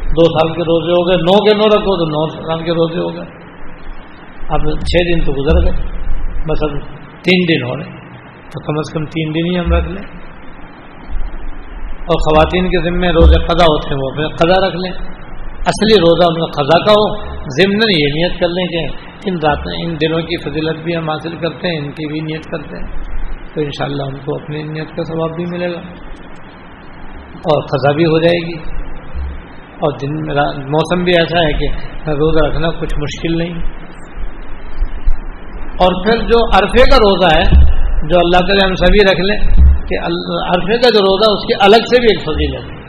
[0.00, 2.98] دو سال کے روزے ہو گئے، نو کے نو رکھو تو نو سال کے روزے
[2.98, 3.24] ہو گئے۔
[4.48, 5.88] اب چھ دن تو گزر گئے،
[6.48, 6.70] بس اب
[7.22, 8.00] تین دن ہو رہے۔
[8.40, 10.29] تو کم از کم تین دن ہی ہم رکھ لیں۔
[12.10, 14.92] اور خواتین کے ذمے روزے قضا ہوتے ہیں، وہ اپنے قضا رکھ لیں۔
[15.58, 18.96] اصلی روزہ ان کا قضا کا ہو، ضمن یہ نیت کر لیں کہ
[19.26, 22.44] ان راتیں، ان دنوں کی فضیلت بھی ہم حاصل کرتے ہیں، ان کی بھی نیت
[22.44, 22.86] کرتے ہیں۔
[23.54, 25.78] تو انشاءاللہ ان کو اپنی نیت کا ثواب بھی ملے گا۔
[27.32, 28.58] اور قضا بھی ہو جائے گی۔
[29.70, 30.34] اور دن میں
[30.66, 31.66] موسم بھی ایسا ہے کہ
[32.10, 33.54] روزہ رکھنا کچھ مشکل نہیں۔
[35.64, 37.44] اور پھر جو عرفے کا روزہ ہے،
[38.08, 41.76] جو اللہ تعالی ہم سبھی رکھ لیں کہ عرفے کا جو روزہ اس کی الگ
[41.76, 42.80] سے بھی ایک فضیلت ہے۔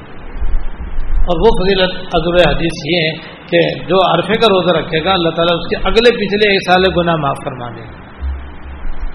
[1.12, 3.12] اور وہ فضیلت عدر حدیث یہ ہے
[3.52, 6.84] کہ جو عرفے کا روزہ رکھے گا، اللہ تعالیٰ اس کے اگلے پچھلے ایک سال
[6.98, 8.02] گناہ معاف فرما دے گا۔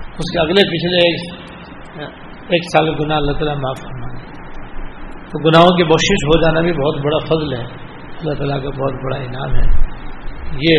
[0.02, 1.46] اس کے اگلے پچھلے ایک
[2.48, 4.24] ایک سال گناہ اللہ تعالیٰ معاف فرما دے
[5.26, 7.86] تو گناہوں کی بخشش ہو جانا بھی بہت بڑا فضل ہے۔
[8.20, 9.96] اللہ تعالیٰ کا بہت بڑا انعام ہے۔
[10.60, 10.76] یہ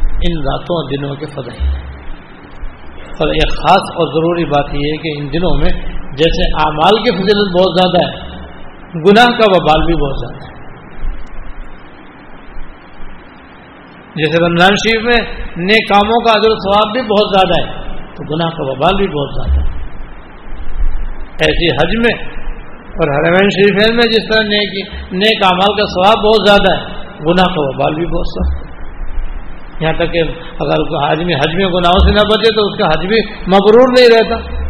[0.00, 1.86] ان راتوں اور دنوں کے فضل ہیں۔
[3.20, 7.10] اور ایک خاص اور ضروری بات یہ ہے کہ ان دنوں میں جیسے اعمال کی
[7.10, 8.36] فضیلت بہت زیادہ ہے،
[9.00, 10.56] گناہ کا وبال بھی بہت زیادہ ہے۔
[14.16, 18.50] جیسے رمضان شریف میں نئے کاموں کا عدل ثواب بھی بہت زیادہ ہے، تو گناہ
[18.50, 19.76] کا وبال بھی بہت زیادہ ہے۔
[21.40, 22.28] ایسی حج میں
[22.76, 24.46] اور حرمین شریف میں جس طرح
[25.12, 28.66] نئے کامال کا ثواب بہت زیادہ ہے، گناہ کا وبال بھی بہت سخت ہے۔
[29.80, 30.20] یہاں تک کہ
[30.60, 33.88] اگر حج میں حج میں گناہوں سے نہ بچے تو اس کا حج بھی مبرور
[33.88, 34.65] نہیں رہتا۔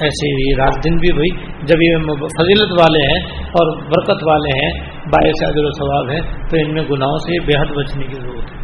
[0.00, 4.72] ایسے ہی رات دن بھی بھائی جب یہ فضیلت والے ہیں اور برکت والے ہیں
[4.90, 8.52] باعث عدل و ثواب ہیں، تو ان میں گناہوں سے بے حد بچنے کی ضرورت
[8.52, 8.58] ہے۔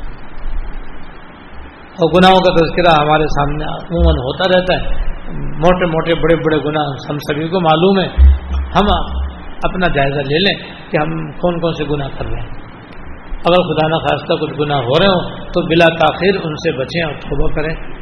[1.94, 6.84] اور گناہوں کا تذکرہ ہمارے سامنے عموماً ہوتا رہتا ہے۔ موٹے موٹے بڑے بڑے گناہ
[7.10, 8.86] ہم سبھی کو معلوم ہے ہم
[9.64, 12.64] اپنا جائزہ لے لیں کہ ہم کون کون سے گناہ کر رہے ہیں۔
[13.34, 17.14] اگر خدا نخواستہ کچھ گناہ ہو رہے ہوں تو بلا تاخیر ان سے بچیں اور
[17.14, 17.93] توبہ کریں۔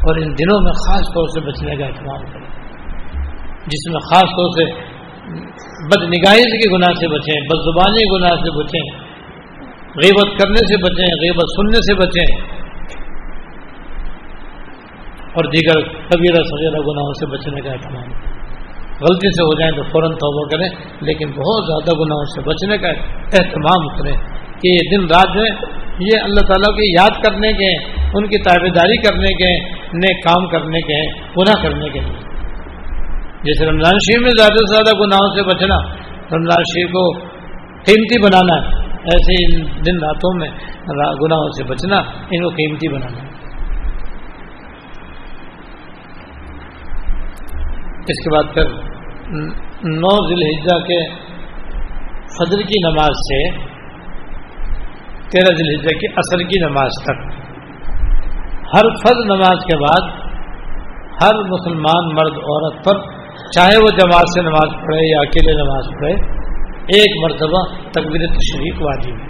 [0.00, 2.60] اور ان دنوں میں خاص طور سے بچنے کا اہتمام کریں۔
[3.66, 4.74] جس میں خاص طور سے
[5.86, 8.98] بد نگاہی کے گناہ سے بچیں بد زبانی گناہ سے بچیں،
[9.96, 12.60] غیبت کرنے سے بچیں، غیبت سننے سے بچیں۔
[15.30, 18.40] اور دیگر کبیرہ سغیرہ گناہوں سے بچنے کا اہتمام کریں۔
[19.00, 20.68] غلطی سے ہو جائیں تو فوراً توبہ کریں،
[21.00, 22.88] لیکن بہت زیادہ گناہوں سے بچنے کا
[23.38, 25.52] اہتمام کریں۔ کہ یہ دن رات جو ہے،
[26.06, 27.78] یہ اللہ تعالیٰ کی یاد کرنے کے ہیں
[28.18, 29.50] ان کی تابے داری کرنے کے،
[29.96, 32.28] نیک کام کرنے کے ہیں گناہ کرنے کے۔ لیے
[33.44, 35.76] جیسے رمضان شریف میں زیادہ سے زیادہ گناہوں سے بچنا،
[36.32, 37.04] رمضان شریف کو
[37.84, 38.56] قیمتی بنانا
[39.12, 39.52] ایسے ان
[39.86, 40.48] دن راتوں میں
[41.20, 41.98] گناہوں سے بچنا،
[42.30, 43.28] ان کو قیمتی بنانا
[48.08, 48.70] اس کے بعد پھر
[49.96, 50.42] نو ذیل
[50.86, 51.00] کے
[52.36, 53.40] فجر کی نماز سے
[55.32, 57.22] تیرہ ذیل کی اثر کی نماز تک۔
[58.74, 60.08] ہر فرض نماز کے بعد
[61.22, 63.00] ہر مسلمان مرد عورت پر
[63.54, 66.12] چاہے وہ جماعت سے نماز پڑھے یا اکیلے نماز پڑھے،
[66.96, 67.62] ایک مرتبہ
[67.92, 69.28] تقبیر تشریق واجب ہے۔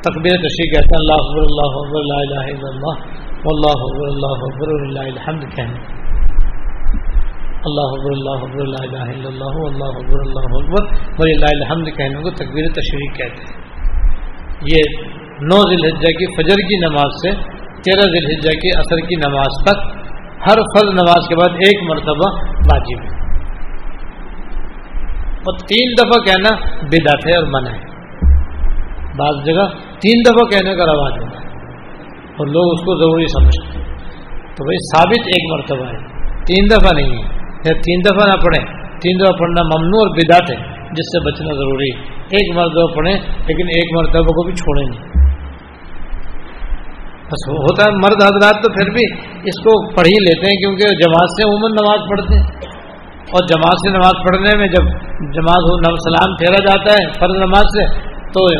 [0.00, 3.02] تقبیر تشریق کہتے ہیں، اللہ حبر اللہ حبر اللہ الہ الا اللہ
[3.52, 5.80] اللہ حبر اللہ حبر اللہ الحمد کہنے
[7.68, 10.82] اللہ حبر اللہ حبر اللہ الہ الا اللہ اللہ حبر اللہ حبر
[11.18, 13.63] اللہ الحمد کہنے کو تقبیر تشریق کہتے ہیں۔
[14.60, 14.82] یہ
[15.40, 17.30] نو ذیل حجہ کی فجر کی نماز سے
[17.82, 20.04] تیرہ ذیل حجہ کی اثر کی نماز تک
[20.50, 23.14] ہر فرض نماز کے بعد ایک مرتبہ واجب ہے۔
[25.34, 27.94] اور تین دفعہ کہنا بدعت ہے اور منع ہے۔
[29.16, 29.66] بعض جگہ
[29.98, 31.46] تین دفعہ کہنے کا رواج ہوتا ہے
[32.38, 33.84] اور لوگ اس کو ضروری سمجھتے ہیں۔
[34.56, 37.28] تو بھائی ثابت ایک مرتبہ ہے۔ تین دفعہ نہیں ہے۔
[37.66, 38.66] یا تین دفعہ نہ پڑھیں۔
[39.00, 43.14] تین دفعہ پڑھنا ممنوع اور بدعت ہے۔ جس سے بچنا ضروری ہے۔ ایک مرتبہ پڑھیں،
[43.46, 45.24] لیکن ایک مرتبہ کو بھی چھوڑیں۔ نہیں
[47.24, 50.84] بس ہوتا ہے، مرد حضرات تو پھر بھی اس کو پڑھ ہی لیتے ہیں، کیونکہ
[50.94, 52.74] جماعت سے عموماً نماز پڑھتے ہیں۔
[53.24, 54.84] اور جماعت سے نماز پڑھنے میں جب
[55.32, 58.54] جماعت سلام پھیرا جاتا ہے فرض نماز سے، تو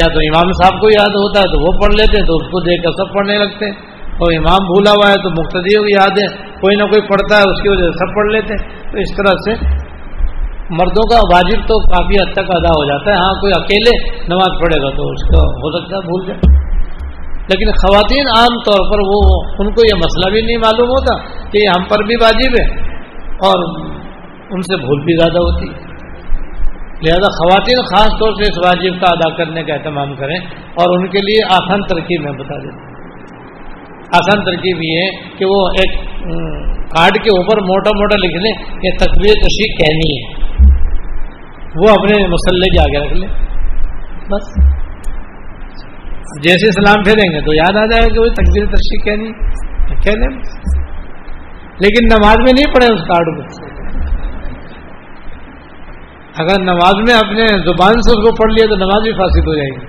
[0.00, 2.46] یا تو امام صاحب کو یاد ہوتا ہے، تو وہ پڑھ لیتے ہیں، تو اس
[2.46, 3.72] کو دیکھ کر سب پڑھنے لگتے ہیں۔
[4.12, 7.40] اور امام بھولا ہوا ہے تو مقتدی کو یاد ہے کوئی نہ کوئی پڑھتا ہے،
[7.40, 9.82] اس کی وجہ سے سب پڑھ لیتے ہیں۔ تو اس طرح سے
[10.70, 14.60] مردوں کا واجب تو کافی حد تک ادا ہو جاتا ہے۔ ہاں کوئی اکیلے نماز
[14.60, 16.62] پڑھے گا تو اس کا ہو سکتا ہے، بھول جائے۔
[17.48, 21.16] لیکن خواتین عام طور پر وہ، ان کو یہ مسئلہ بھی نہیں معلوم ہوتا
[21.50, 23.80] کہ یہ ہم پر بھی واجب ہے اور
[24.50, 25.92] ان سے بھول بھی زیادہ ہوتی
[27.06, 30.36] لہذا خواتین خاص طور سے اس واجب کا ادا کرنے کا اہتمام کریں
[30.74, 32.90] اور ان کے لیے آسان ترکیب میں بتا دیتا
[34.18, 35.96] آسان ترکیب یہ ہے کہ وہ ایک
[36.90, 40.41] کارڈ کے اوپر موٹا موٹا لکھ لیں کہ تصویر تشریح کہنی ہے۔
[41.76, 43.28] وہ اپنے مسلح کے آگے رکھ لیں۔
[44.30, 44.72] بس۔
[46.42, 49.32] جیسے سلام پھیریں گے تو یاد آ جائے گا کہ وہ تقبیر تشریح کہنی
[50.04, 50.40] کہہ لیں۔
[51.80, 53.72] لیکن نماز میں نہیں پڑھے اس کارڈ کو
[56.38, 59.54] اگر نماز میں اپنے زبان سے اس کو پڑھ لیا تو نماز بھی فاسد ہو
[59.54, 59.86] جائے گی۔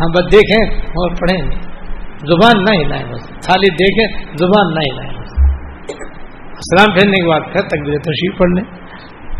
[0.00, 1.50] ہم بس دیکھیں اور پڑھیں۔
[2.26, 5.32] زبان نہ ہلائیں بس۔ خالی دیکھیں، زبان نہ ہلائیں بس۔
[6.52, 8.85] اسلام پھیرنے کے بعد پھر تقبیر تشریف پڑھ لیں۔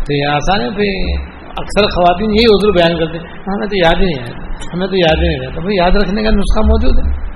[0.07, 3.95] تو یہ آسان ہے پھر اکثر خواتین یہی حضور بیان کرتے ہیں۔ ہمیں تو یاد
[3.95, 7.05] ہی نہیں آیا ہمیں تو یاد ہی نہیں رہتا۔ بھائی، یاد رکھنے کا نسخہ موجود
[7.05, 7.27] ہے۔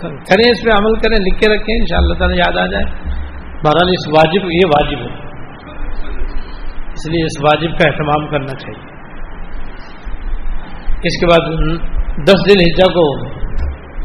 [0.00, 2.84] کریں اس پہ عمل کریں، لکھ کے رکھیں ان شاء اللہ تعالیٰ یاد آ جائے۔
[3.64, 5.28] بہرحال اس واجب، یہ واجب ہے۔
[6.92, 8.92] اس لیے اس واجب کا اہتمام کرنا چاہیے۔
[11.02, 11.48] اس کے بعد
[12.24, 13.28] دس دن ہجا کو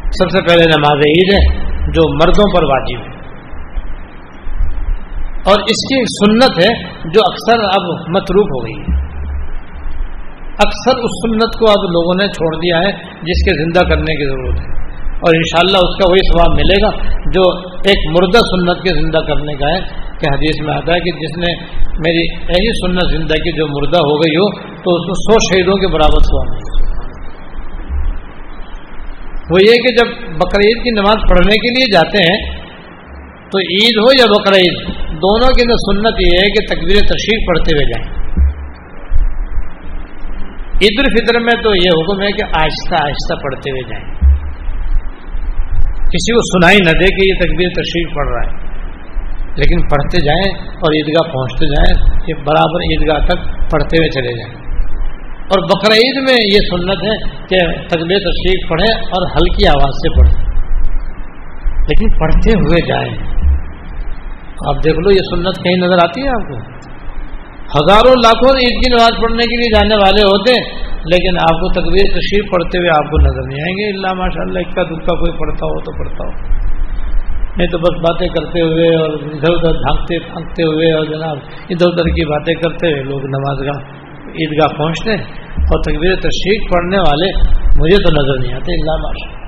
[0.03, 3.16] سب سے پہلے نماز عید ہے، جو مردوں پر واجب ہے۔
[5.47, 9.07] اور اس کی ایک سنت ہے جو اکثر اب متروک ہو گئی ہے۔
[10.51, 14.29] اکثر اس سنت کو اب لوگوں نے چھوڑ دیا ہے جس کے زندہ کرنے کی
[14.29, 14.77] ضرورت ہے۔
[15.17, 16.89] اور انشاءاللہ اس کا وہی ثواب ملے گا
[17.33, 17.43] جو
[17.85, 19.79] ایک مردہ سنت کے زندہ کرنے کا ہے
[20.19, 23.97] کہ حدیث میں آتا ہے کہ جس نے میری ایسی سنت زندہ کی جو مردہ
[23.97, 26.77] ہو گئی ہو تو اس کو سو شہیدوں کے برابر ثواب ملے۔
[29.51, 32.66] وہ یہ کہ جب بقرعید کی نماز پڑھنے کے لیے جاتے ہیں
[33.51, 37.75] تو عید ہو یا بقرعید دونوں کی اندر سنت یہ ہے کہ تقبیر تشریف پڑھتے
[37.75, 38.27] ہوئے جائیں۔
[40.81, 44.05] عید الفطر میں تو یہ حکم ہے کہ آہستہ آہستہ پڑھتے ہوئے جائیں۔
[46.01, 48.67] کسی کو سنائی نہ دے کہ یہ تقبیر تشریف پڑھ رہا ہے۔
[49.55, 54.67] لیکن پڑھتے جائیں اور عیدگاہ پہنچتے جائیں کہ برابر عیدگاہ تک پڑھتے ہوئے چلے جائیں۔
[55.37, 60.19] اور بقر عید میں یہ سنت ہے کہ تقبیر تشریف پڑھیں اور ہلکی آواز سے
[60.19, 60.47] پڑھیں۔
[61.81, 63.36] لیکن پڑھتے ہوئے جائیں۔
[64.65, 66.55] آپ دیکھ لو، یہ سنت کہیں نظر آتی ہے آپ کو؟
[67.75, 70.53] ہزاروں لاکھوں عید کی نماز پڑھنے کے لیے جانے والے ہوتے،
[71.05, 74.41] لیکن آپ کو تقویر تشریف پڑھتے ہوئے آپ کو نظر نہیں آئیں گے۔ اللہ ماشاء
[74.41, 76.31] اللہ اکا دکا کوئی پڑھتا ہو تو پڑھتا ہو۔
[77.57, 81.37] نہیں تو بس باتیں کرتے ہوئے اور ادھر ادھر جھانکتے پھانکتے ہوئے اور جناب،
[81.69, 83.79] ادھر ادھر کی باتیں کرتے ہوئے لوگ نماز گاہ
[84.27, 85.23] عیدگاہ پہنچتے ہیں
[85.57, 87.31] اور تقویر تشریف پڑھنے والے
[87.79, 89.46] مجھے تو نظر نہیں آتے۔ اللہ ماشاء اللہ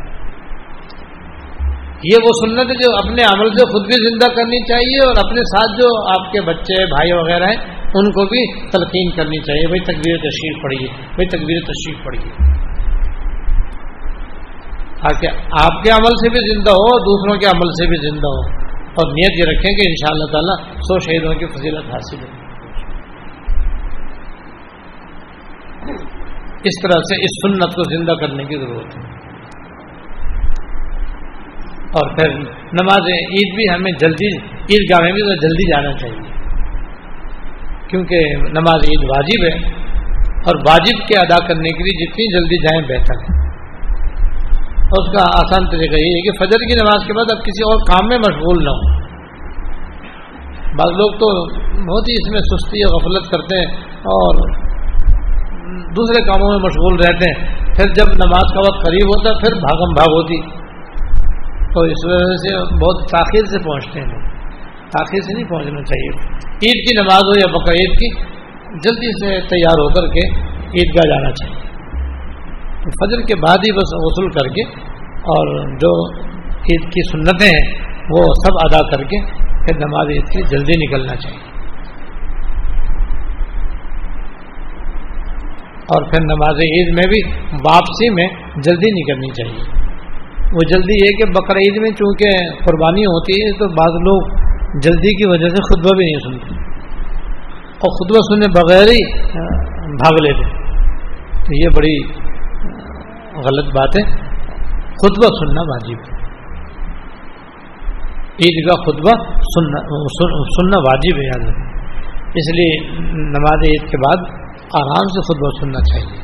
[2.03, 5.81] یہ وہ سنت جو اپنے عمل سے خود بھی زندہ کرنی چاہیے اور اپنے ساتھ
[5.81, 10.17] جو آپ کے بچے، بھائی وغیرہ ہیں، ان کو بھی تلقین کرنی چاہیے۔ بھائی تقبیر
[10.17, 12.59] تشریف پڑھیے۔ بھائی تقبیر تشریف پڑھیے۔
[15.01, 15.27] تاکہ
[15.61, 19.11] آپ کے عمل سے بھی زندہ ہو دوسروں کے عمل سے بھی زندہ ہو۔ اور
[19.11, 22.39] نیت یہ رکھیں کہ ان شاء اللہ تعالیٰ سو شہیدوں کی فضیلت حاصل ہو۔
[26.63, 29.18] اس طرح سے اس سنت کو زندہ کرنے کی ضرورت ہے۔
[31.91, 32.29] اور پھر
[32.73, 36.39] نماز عید بھی ہمیں جلدی عید گاہ میں بھی تو جلدی جانا چاہیے۔
[37.87, 39.69] کیونکہ نماز عید واجب ہے
[40.45, 43.39] اور واجب کے ادا کرنے کے لیے جتنی جلدی جائیں بہتر ہے۔
[44.79, 47.63] اور اس کا آسان طریقہ یہ ہے کہ فجر کی نماز کے بعد اب کسی
[47.63, 49.09] اور کام میں مشغول نہ ہو۔
[50.69, 54.59] بعض لوگ تو بہت ہی اس میں سستی اور غفلت کرتے ہیں اور
[55.69, 59.53] دوسرے کاموں میں مشغول رہتے ہیں۔ پھر جب نماز کا وقت قریب ہوتا ہے، پھر
[59.53, 60.58] بھاگم بھاگ ہوتی۔
[61.73, 64.29] تو اس وجہ سے بہت تاخیر سے پہنچتے ہیں۔
[64.89, 68.15] تاخیر سے نہیں پہنچنا چاہیے۔ عید کی نماز ہو یا بقر عید کی،
[68.83, 71.69] جلدی سے تیار ہو کر کے عید گاہ جانا چاہیے۔
[72.81, 74.61] فجر کے بعد ہی بس غسل کر کے
[75.07, 76.19] اور جو
[76.55, 81.15] عید کی سنتیں ہیں، وہ سب ادا کر کے پھر نماز عید کی جلدی نکلنا
[81.15, 81.49] چاہیے۔
[85.79, 89.88] اور پھر نماز عید میں بھی واپسی میں جلدی نکلنی چاہیے۔
[90.51, 95.11] وہ جلدی یہ کہ بقر عید میں چونکہ قربانی ہوتی ہے تو بعض لوگ جلدی
[95.17, 96.55] کی وجہ سے خطبہ بھی نہیں سنتے
[97.81, 99.03] اور خطبہ سننے بغیر ہی
[99.97, 100.47] بھاگ لیتے
[101.41, 101.91] تو یہ بڑی
[103.43, 104.03] غلط بات ہے
[104.95, 106.17] خطبہ سننا واجب ہے
[108.41, 109.15] عید کا خطبہ
[109.51, 109.83] سننا
[110.49, 112.75] سننا واجب ہے یاد رکھیں اس لیے
[113.29, 114.27] نماز عید کے بعد
[114.77, 116.19] آرام سے خطبہ سننا چاہیے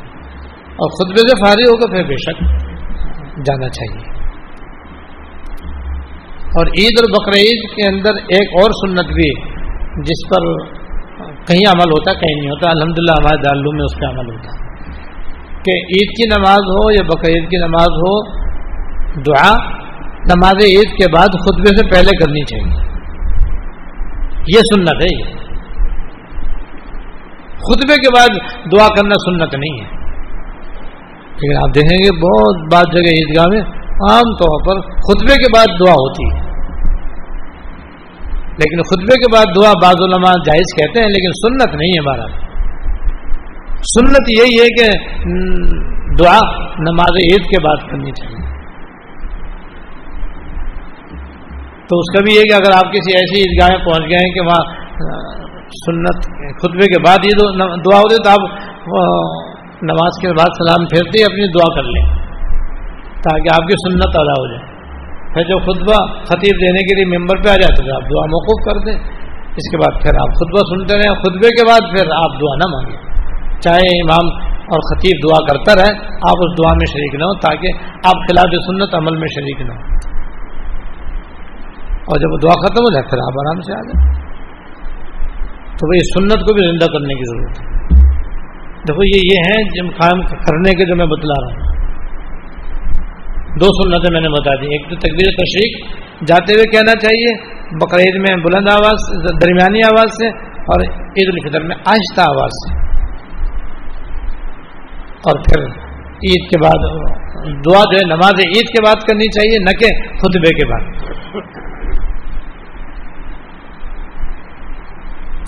[0.77, 2.43] اور خطبے سے فارغ ہو کر پھر بے شک
[3.43, 4.14] جانا چاہیے
[6.55, 9.29] اور عید اور بقرعید کے اندر ایک اور سنت بھی
[10.01, 10.57] جس پر
[11.47, 14.65] کہیں عمل ہوتا کہیں نہیں ہوتا۔ الحمد للہ ہمارے دارالو میں اس کا عمل ہوتا
[15.63, 18.35] کہ عید کی نماز ہو یا بقرعید کی نماز ہو،
[19.21, 19.57] دعا
[20.09, 22.95] نماز عید کے بعد خطبے سے پہلے کرنی چاہیے۔
[24.47, 25.23] یہ سنت ہے
[27.55, 28.29] خطبے کے بعد
[28.71, 30.05] دعا کرنا سنت نہیں ہے۔
[31.35, 33.61] لیکن آپ دیکھیں گے بہت بات جگہ عیدگاہ میں
[34.09, 36.44] عام طور پر خطبے کے بعد دعا ہوتی ہے۔
[38.59, 42.27] لیکن خطبے کے بعد دعا بعض علماء جائز کہتے ہیں، لیکن سنت نہیں ہے ہمارا
[43.89, 44.85] سنت یہی ہے کہ
[46.19, 46.39] دعا
[46.85, 48.43] نماز عید کے بعد کرنی چاہیے۔
[51.89, 54.45] تو اس کا بھی یہ کہ اگر آپ کسی ایسی عیدگاہیں پہنچ گئے ہیں کہ
[54.45, 54.63] وہاں
[55.79, 56.29] سنت
[56.61, 57.43] خطبے کے بعد یہ
[57.87, 58.43] دعا ہوتی تو آپ
[59.89, 62.05] نماز کے بعد سلام پھیرتے اپنی دعا کر لیں،
[63.25, 64.63] تاکہ آپ کی سنت ادا ہو جائے۔
[65.35, 68.65] پھر جو خطبہ خطیب دینے کے لیے ممبر پہ آ جاتے تو آپ دعا موقف
[68.65, 68.99] کر دیں۔
[69.57, 72.67] اس کے بعد پھر آپ خطبہ سنتے رہیں۔ خطبے کے بعد پھر آپ دعا نہ
[72.73, 73.15] مانگیں۔
[73.61, 77.67] چاہے امام اور خطیب دعا کرتا رہے، آپ اس دعا میں شریک نہ ہو تاکہ
[77.81, 79.79] آپ خلاف سنت عمل میں شریک نہ ہو
[81.89, 84.25] اور جب وہ دعا ختم ہو جائے، پھر آپ آرام سے آ جائیں۔
[85.65, 87.75] تو بھائی سنت کو بھی زندہ کرنے کی ضرورت ہے۔
[88.87, 91.74] دیکھو، یہ یہ ہیں جم قائم کرنے کے جو میں بتلا رہا ہوں۔
[93.61, 95.85] دو سنتیں میں نے بتا دی۔ ایک تو تقبیر تشریق،
[96.27, 97.33] جاتے ہوئے کہنا چاہیے،
[97.81, 102.85] بقرعید میں بلند آواز درمیانی آواز سے، اور عید الفطر میں آہستہ آواز سے۔
[105.15, 105.61] اور پھر
[106.15, 107.05] عید کے بعد
[107.45, 111.13] دعا جو ہے، نماز عید کے بعد کرنی چاہیے، نہ کہ خطبے کے بعد۔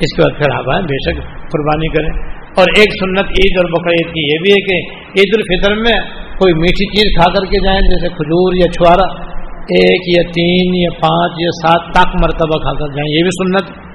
[0.02, 3.70] اس کے بعد پھر آپ آئیں بے شک قربانی کریں۔ اور ایک سنت عید اور
[3.70, 7.66] بقرعید کی یہ بھی ہے کہ عید الفطر میں کوئی میٹھی چیز کھا کر کے
[7.66, 9.24] جائیں، جیسے کھجور یا چھوارا،
[9.56, 13.88] ایک یا تین یا پانچ یا سات تاک مرتبہ کھا کر جائیں، یہ بھی سنت۔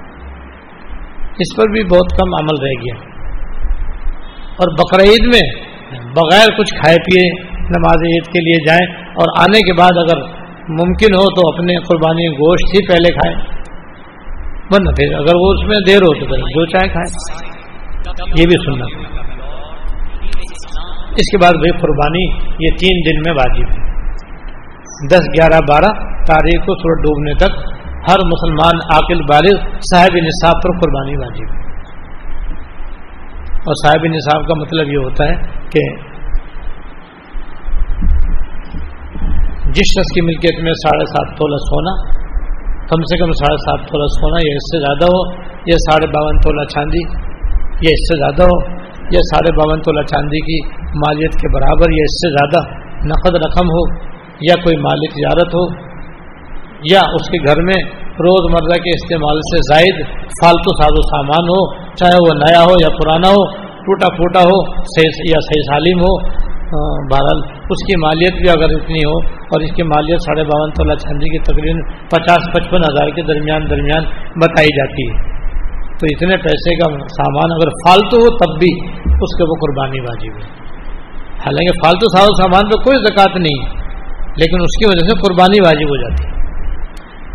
[1.39, 3.13] اس پر بھی بہت کم عمل رہ گیا۔
[4.53, 5.63] اور بقرعید میں
[6.03, 10.21] بغیر کچھ کھائے پیے نماز عید کے لیے جائیں اور آنے کے بعد اگر
[10.69, 13.37] ممکن ہو تو اپنے قربانی گوشت ہی پہلے کھائیں۔
[14.71, 17.43] ورنہ پھر اگر وہ اس میں دیر ہو تو پھر جو چاہے کھائیں۔
[18.35, 19.22] یہ بھی سنت۔
[21.13, 22.23] اس کے بعد بھائی قربانی،
[22.59, 23.93] یہ تین دن میں واجب ہے۔
[25.11, 27.73] دس، گیارہ، بارہ تاریخ کو سورج ڈوبنے تک
[28.09, 31.63] ہر مسلمان عاقل، بالغ، صاحب نصاب پر قربانی واجب ہے۔
[33.51, 35.35] اور صاحب نصاب کا مطلب یہ ہوتا ہے
[35.69, 36.13] کہ
[39.71, 42.11] جس شخص کی ملکیت میں ساڑھے سات تولہ سونا،
[42.77, 46.37] کم سے کم ساڑھے سات تولہ سونا یا اس سے زیادہ ہو، یا ساڑھے باون
[46.37, 47.01] تولہ چاندی
[47.59, 50.59] یا اس سے زیادہ ہو۔ یا ساڑھے باون تولہ چاندی کی
[51.01, 52.61] مالیت کے برابر یا اس سے زیادہ
[53.07, 53.83] نقد رقم ہو
[54.41, 55.63] یا کوئی مالی تجارت ہو
[56.91, 57.75] یا اس کے گھر میں
[58.19, 59.99] روز مرہ کے استعمال سے زائد
[60.39, 61.59] فالتو ساز و سامان ہو،
[61.99, 63.43] چاہے وہ نیا ہو یا پرانا ہو،
[63.85, 64.57] ٹوٹا پھوٹا ہو
[65.29, 66.13] یا صحیح سالم ہو
[67.09, 67.41] بہرحال
[67.73, 69.17] اس کی مالیت بھی اگر اتنی ہو
[69.53, 71.81] اور اس کی مالیت ساڑھے باون تولہ چاندی کی تقریباً
[72.13, 74.07] پچاس پچپن ہزار کے درمیان درمیان
[74.45, 75.32] بتائی جاتی ہے۔
[76.03, 78.71] تو اتنے پیسے کا سامان اگر فالتو ہو تب بھی
[79.03, 80.47] اس کے وہ قربانی واجب ہے۔
[81.43, 83.69] حالانکہ فالتو ساز سامان پہ کوئی زکوٰۃ نہیں ہے،
[84.37, 86.33] لیکن اس کی وجہ سے قربانی واجب ہو جاتی ہے۔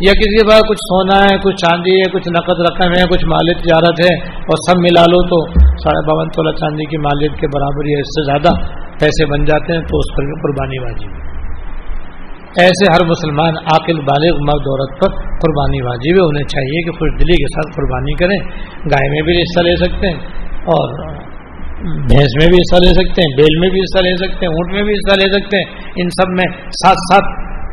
[0.01, 3.25] یا کسی کے پاس کچھ سونا ہے، کچھ چاندی ہے، کچھ نقد رقم ہے، کچھ
[3.25, 7.47] مالی تجارت ہے اور سب ملا لو تو ساڑھے باون تولہ چاندی کی مالیت کے
[7.47, 8.55] برابر یا اس سے زیادہ
[9.01, 11.38] پیسے بن جاتے ہیں تو اس پر بھی قربانی واجب ہے۔
[12.49, 17.21] ایسے ہر مسلمان عاقل، بالغ، مرد، عورت پر قربانی واجب ہے۔ انہیں چاہیے کہ خوش
[17.21, 18.39] دلی کے ساتھ قربانی کریں۔
[18.91, 20.21] گائے میں بھی حصہ لے سکتے ہیں
[20.59, 21.17] اور
[21.83, 24.75] بھینس میں بھی حصہ لے سکتے ہیں، بیل میں بھی حصہ لے سکتے ہیں، اونٹ
[24.75, 25.65] میں بھی حصہ لے سکتے ہیں۔
[25.97, 27.25] ان سب میں ساتھ ساتھ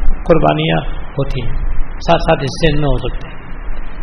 [0.07, 0.77] قربانیاں
[1.11, 1.55] ہوتی ہیں۔
[1.89, 3.35] ساتھ ساتھ حصے ان میں ہو سکتے۔ ہیں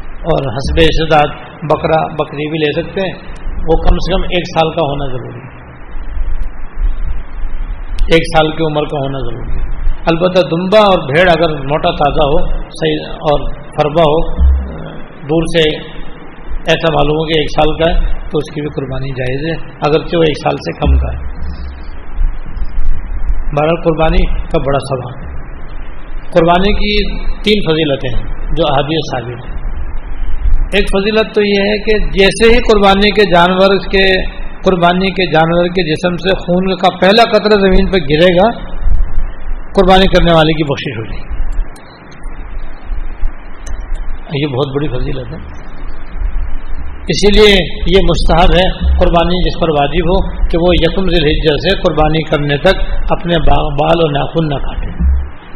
[0.08, 1.28] اور حسب استداد
[1.62, 5.40] بکرا، بکری بھی لے سکتے ہیں۔ وہ کم سے کم ایک سال کا ہونا ضروری
[5.40, 5.52] ہے۔
[8.14, 9.71] ایک سال کی عمر کا ہونا ضروری ہے۔
[10.02, 14.42] البتہ دمبا اور بھیڑ اگر موٹا تازہ ہو، صحیح اور فربا ہو،
[15.22, 15.78] دور سے
[16.48, 19.70] ایسا معلوم ہو کہ ایک سال کا ہے، تو اس کی بھی قربانی جائز ہے،
[19.70, 21.42] اگرچہ وہ ایک سال سے کم کا ہے۔
[23.42, 25.32] بہرحال قربانی کا بڑا سوال۔
[26.32, 29.62] قربانی کی تین فضیلتیں ہیں جو احادیث ثابت ہیں۔
[30.56, 34.22] ایک فضیلت تو یہ ہے کہ جیسے ہی قربانی کے جانور کے،
[34.64, 38.71] قربانی کے جانور کے جسم سے خون کا پہلا قطرہ زمین پہ گرے گا
[39.72, 41.32] قربانی کرنے والے کی بخشش ہو جائے
[44.40, 45.72] یہ بہت بڑی فضیلت ہے۔
[47.02, 47.54] اسی لیے
[47.94, 52.56] یہ مستحب ہے قربانی جس پر واجب ہو کہ وہ یکم ذیل سے قربانی کرنے
[52.56, 52.74] تک
[53.10, 54.90] اپنے بال اور ناخن نہ کاٹے۔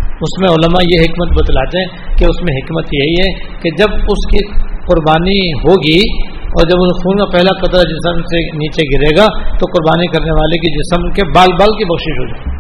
[0.07, 3.95] اس میں علماء یہ حکمت بتلاتے ہیں کہ اس میں حکمت یہی ہے کہ جب
[3.95, 6.01] اس کی قربانی ہوگی
[6.31, 10.31] اور جب اس خون کا پہلا قطرہ جسم سے نیچے گرے گا تو قربانی کرنے
[10.31, 12.56] والے کی جسم کے بال بال کی بخشش ہو جائے۔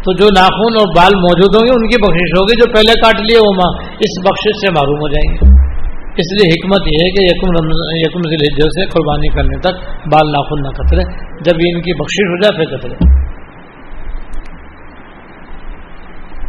[0.00, 3.20] تو جو ناخون اور بال موجود ہوں گے، ان کی بخشش ہوگی، جو پہلے کاٹ
[3.20, 5.70] لیے وہ ماں، اس بخشش سے معروم ہو جائیں گے۔
[6.10, 10.62] اس لیے حکمت یہ ہے کہ یکم یکم ذیل سے قربانی کرنے تک بال ناخن
[10.62, 11.02] نہ قطرے
[11.44, 12.94] جب ان کی بخشش ہو جائے، پھر قطرے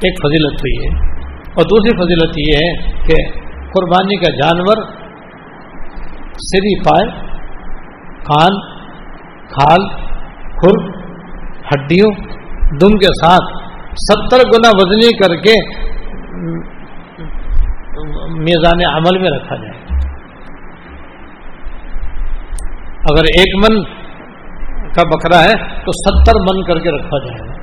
[0.03, 1.11] ایک فضیلت تو یہ ہے۔
[1.49, 3.29] اور دوسری فضیلت یہ ہے کہ
[3.73, 4.83] قربانی کا جانور
[6.33, 7.21] سری پائے
[8.23, 8.59] کان
[9.47, 9.87] کھال،
[10.55, 10.89] کھر،
[11.71, 12.40] ہڈیوں
[12.71, 13.47] دم کے ساتھ
[14.01, 15.53] ستر گنا وزنی کر کے
[18.43, 19.79] میزان عمل میں رکھا جائے۔
[23.11, 23.83] اگر ایک من
[24.95, 25.53] کا بکرا ہے
[25.85, 27.53] تو ستر من کر کے رکھا جائے گا۔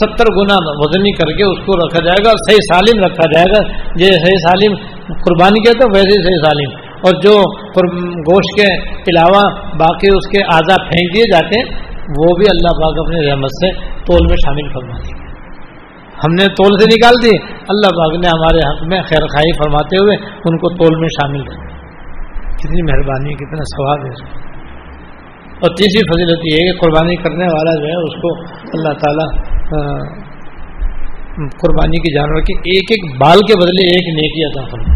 [0.00, 3.46] ستر گنا وزنی کر کے اس کو رکھا جائے گا اور صحیح سالم رکھا جائے
[3.52, 3.62] گا۔
[3.94, 4.74] جیسے صحیح سالم
[5.24, 7.34] قربانی کہتے ہیں، ویسے صحیح سالم۔ اور جو
[8.28, 8.68] گوشت کے
[9.10, 9.42] علاوہ
[9.80, 13.68] باقی اس کے اعضا پھینک دیے جاتے ہیں وہ بھی اللہ پاک اپنی رحمت سے
[14.00, 15.28] تول میں شامل فرما دیں
[16.24, 19.96] ہم نے تول سے نکال دی۔ اللہ پاک نے ہمارے حق میں خیر خائی فرماتے
[19.96, 21.68] ہوئے ان کو تول میں شامل کر
[22.56, 24.48] کتنی مہربانی، کتنا ثواب ہے۔
[25.46, 29.48] اور تیسری فضیلت یہ ہے کہ قربانی کرنے والا جو ہے، اس کو اللہ تعالیٰ
[31.36, 34.94] قربانی کی جانور کے ایک ایک بال کے بدلے ایک نیکی عطا فرما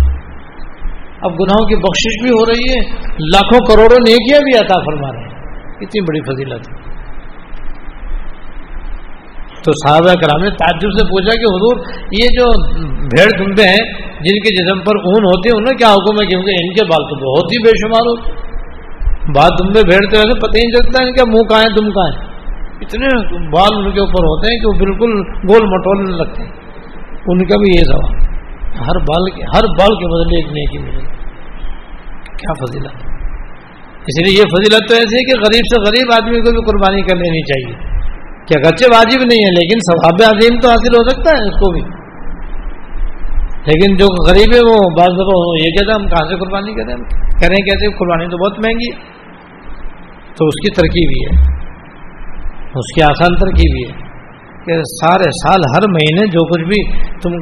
[1.22, 5.20] اب گناہوں کی بخشش بھی ہو رہی ہے، لاکھوں کروڑوں نیکیاں بھی عطا فرما رہے
[5.20, 5.32] ہیں۔
[5.80, 6.91] اتنی بڑی فضیلت۔ ہے
[9.64, 11.76] تو صحابہ کرام نے تعجب سے پوچھا کہ حضور،
[12.20, 12.46] یہ جو
[13.06, 16.50] بھیڑ دمبے ہیں، جن کے جسم پر اون ہوتے ہیں انہیں کیا حکم ہے؟ کیونکہ
[16.50, 18.42] ان کے بال تو بہت ہی بے شمار ہوتے
[19.34, 22.06] بات دمبے بھیڑتے ویسے پتہ ہی نہیں چلتا ان کا منہ کہاں ہے دم کہاں
[22.06, 22.32] ہے
[22.80, 23.06] اتنے
[23.50, 26.50] بال ان کے اوپر ہوتے ہیں کہ وہ بالکل گول مٹولنے لگتے ہیں۔
[27.26, 28.14] ان کا بھی یہ سوال۔
[28.80, 31.00] ہر بال کے، ہر بال کے بدلے ایک نیکی ملے۔
[32.26, 33.06] کیا فضیلت؟
[34.06, 37.02] اس لیے یہ فضیلت تو ایسی ہے کہ غریب سے غریب آدمی کو بھی قربانی
[37.02, 37.91] کر لینی چاہیے۔
[38.49, 41.72] کہ اگرچہ واجب نہیں ہے، لیکن ثواب عظیم تو حاصل ہو سکتا ہے، اس کو
[41.72, 42.03] بھی۔
[43.66, 46.95] لیکن جو غریب ہے وہ بعض دفعہ یہ کہتا ہے ہم کہاں سے قربانی کریں
[47.40, 49.12] کریں کہتے قربانی تو بہت مہنگی۔ ہے
[50.36, 51.53] تو اس کی ترکیب ہی ہے۔
[52.74, 54.12] اس کی آسان ترکیب یہ
[54.66, 57.34] کہ سارے سال ہر مہینے جو کچھ بھی تم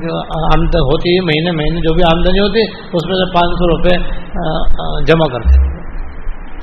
[0.54, 3.76] آمدن ہوتی ہے، مہینے مہینے جو بھی آمدنی ہوتی ہے، اس میں سے پانچ سو
[3.76, 3.96] روپے
[5.06, 5.79] جمع کرتے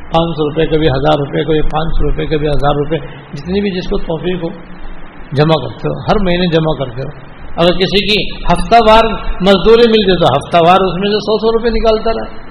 [0.08, 2.97] پانچ سو روپے کبھی ہزار روپے کبھی پانچ سو روپے کبھی ہزار روپے،
[3.34, 4.49] جتنی بھی جس کو توفیق ہو،
[5.32, 9.05] جمع کرتے ہو، ہر مہینے جمع کرتے ہو۔ اگر کسی کی ہفتہ وار
[9.41, 12.47] مزدوری ملتی تو ہفتہ وار اس میں سے سو سو روپے نکالتا رہا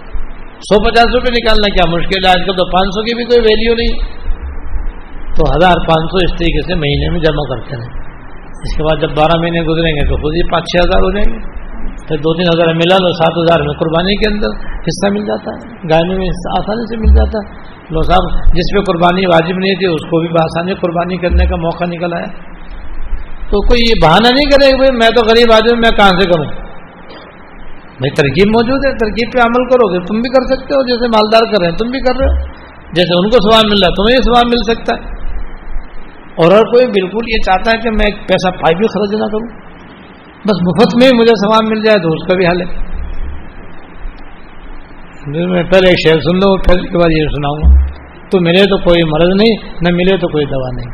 [0.61, 3.41] سو پچاس روپے نکالنا کیا مشکل ہے؟ آج کل تو پانچ سو کی بھی کوئی
[3.41, 4.17] ویلیو نہیں۔
[5.35, 7.89] تو ہزار پانچ سو اس طریقے سے مہینے میں جمع کرتے ہیں
[8.51, 11.11] اس کے بعد جب بارہ مہینے گزریں گے تو خود ہی پانچ چھ ہزار ہو
[11.11, 11.56] جائیں گے۔
[12.09, 14.49] پھر دو تین ہزار ملا لو سات ہزار میں قربانی کے اندر
[14.81, 18.77] حصہ مل جاتا ہے، گانے میں حصہ آسانی سے مل جاتا ہے۔ لو صاحب، جس
[18.77, 22.27] پہ قربانی واجب نہیں تھی، اس کو بھی بآسانی قربانی کرنے کا موقع نکل آیا۔
[23.51, 26.47] تو کوئی یہ بہانہ نہیں کرے کہ میں تو غریب آدمی میں کہاں سے کروں؟
[27.99, 31.09] بھائی ترکیب موجود ہے، ترکیب پہ عمل کرو گے، تم بھی کر سکتے ہو، جیسے
[31.09, 32.47] مالدار کر رہے ہیں، تم بھی کر رہے ہو۔
[32.93, 35.17] جیسے ان کو سواب مل رہا ہے، تمہیں سواب مل سکتا ہے۔
[36.43, 39.25] اور اگر کوئی بالکل یہ چاہتا ہے کہ میں ایک پیسہ پائی بھی خرچ نہ
[39.25, 39.66] کروں۔
[40.47, 42.87] بس مفت میں مجھے سامان مل جائے تو اس کا بھی حل ہے۔
[45.47, 47.87] میں پہلے ایک شعر سن لوں پھر کے بعد یہ سناؤں گا۔
[48.31, 50.91] تو ملے تو کوئی مرض نہیں، نہ ملے تو کوئی دوا نہیں۔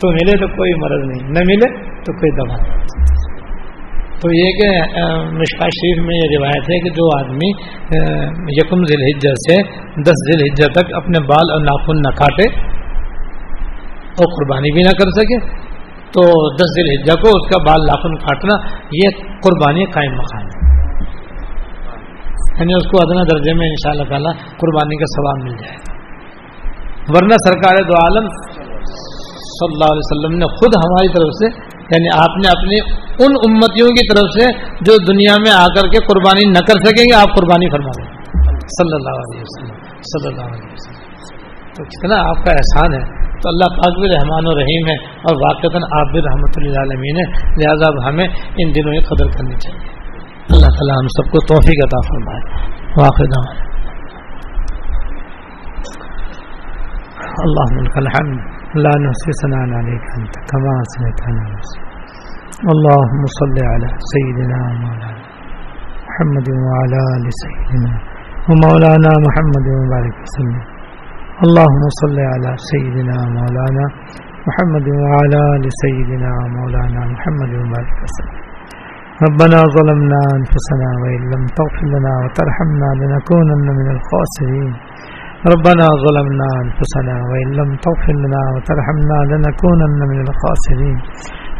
[0.00, 1.68] تو ملے تو کوئی مرض نہیں، نہ ملے
[2.04, 2.80] تو کوئی دوا نہیں۔
[4.20, 4.70] تو یہ کہ
[5.32, 7.50] مشکا شریف میں یہ روایت ہے کہ جو آدمی
[8.58, 9.62] یکم ذیل حجت سے
[10.02, 12.48] دس ذیل حجت تک اپنے بال اور ناخن نہ کاٹے
[14.20, 15.69] اور قربانی بھی نہ کر سکے۔
[16.12, 20.70] تو دس دل ہجا کو اس کا بال لاخن کاٹنا، یہ قربانی قائم مقام ہے۔
[22.60, 26.00] یعنی اس کو ادنا درجے میں ان شاء اللہ قربانی کا ثواب مل جائے گا۔
[27.08, 28.28] ورنہ سرکار دو عالم
[29.60, 32.92] صلی اللہ علیہ وسلم نے خود ہماری طرف سے یعنی آپ نے اپنی
[33.24, 37.04] ان امتیوں کی طرف سے جو دنیا میں آ کر کے قربانی نہ کر سکیں
[37.04, 38.20] گے، آپ قربانی فرما دیں
[38.56, 41.00] صلی اللہ علیہ وسلم، صلی اللہ علیہ وسلم۔
[41.76, 44.96] تو کتنا آپ کا احسان ہے۔ تو اللہ پاک بھی رحمان و رحیم ہے
[45.28, 45.66] اور واقع
[46.00, 48.24] آپ بھی رحمۃ اللہ عالمین ہے لہٰذا اب ہمیں
[48.58, 49.88] ان دنوں کی قدر کرنی چاہیے۔
[50.50, 52.70] اللہ تعالیٰ ہم سب کو توفیق عطا فرمائے۔
[53.00, 53.22] واقع
[57.40, 58.38] اللہ الحمد،
[58.74, 61.90] لا نحصي ثناء عليك أنت كما أثنيت على نفسك
[62.74, 65.20] اللهم صل على سيدنا مولانا
[66.08, 67.96] محمد وعلى آل سيدنا
[68.48, 70.79] ومولانا محمد وبارك وسلم۔
[71.46, 73.84] اللهم صل على سيدنا مولانا
[74.48, 78.36] محمد وعلى آل سيدنا مولانا محمد وبارك وسلم.
[79.26, 84.72] ربنا ظلمنا أنفسنا وإن لم تغفر لنا وترحمنا لنكونن من الخاسرين.
[85.52, 90.98] ربنا ظلمنا أنفسنا وإن لم تغفر لنا وترحمنا لنكونن من الخاسرين.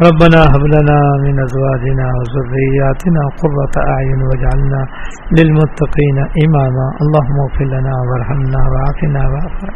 [0.06, 4.80] ربنا هب لنا من أزواجنا وذرياتنا قرة أعين واجعلنا
[5.38, 6.86] للمتقين إماما.
[7.02, 9.68] اللهم اغفر لنا وارحمنا وعافنا وعافنا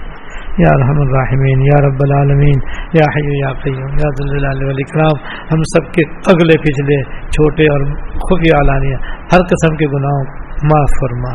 [0.63, 2.59] یا رحم الرحمین یا رب العالمین
[2.99, 5.23] یا حی یا قیوم یا ذلال والاکرام
[5.53, 6.99] ہم سب کے اگلے پچھلے
[7.37, 7.85] چھوٹے اور
[8.27, 9.01] خفیہ علانیہ
[9.33, 10.25] ہر قسم کے گناہوں
[10.71, 11.33] معاف فرما.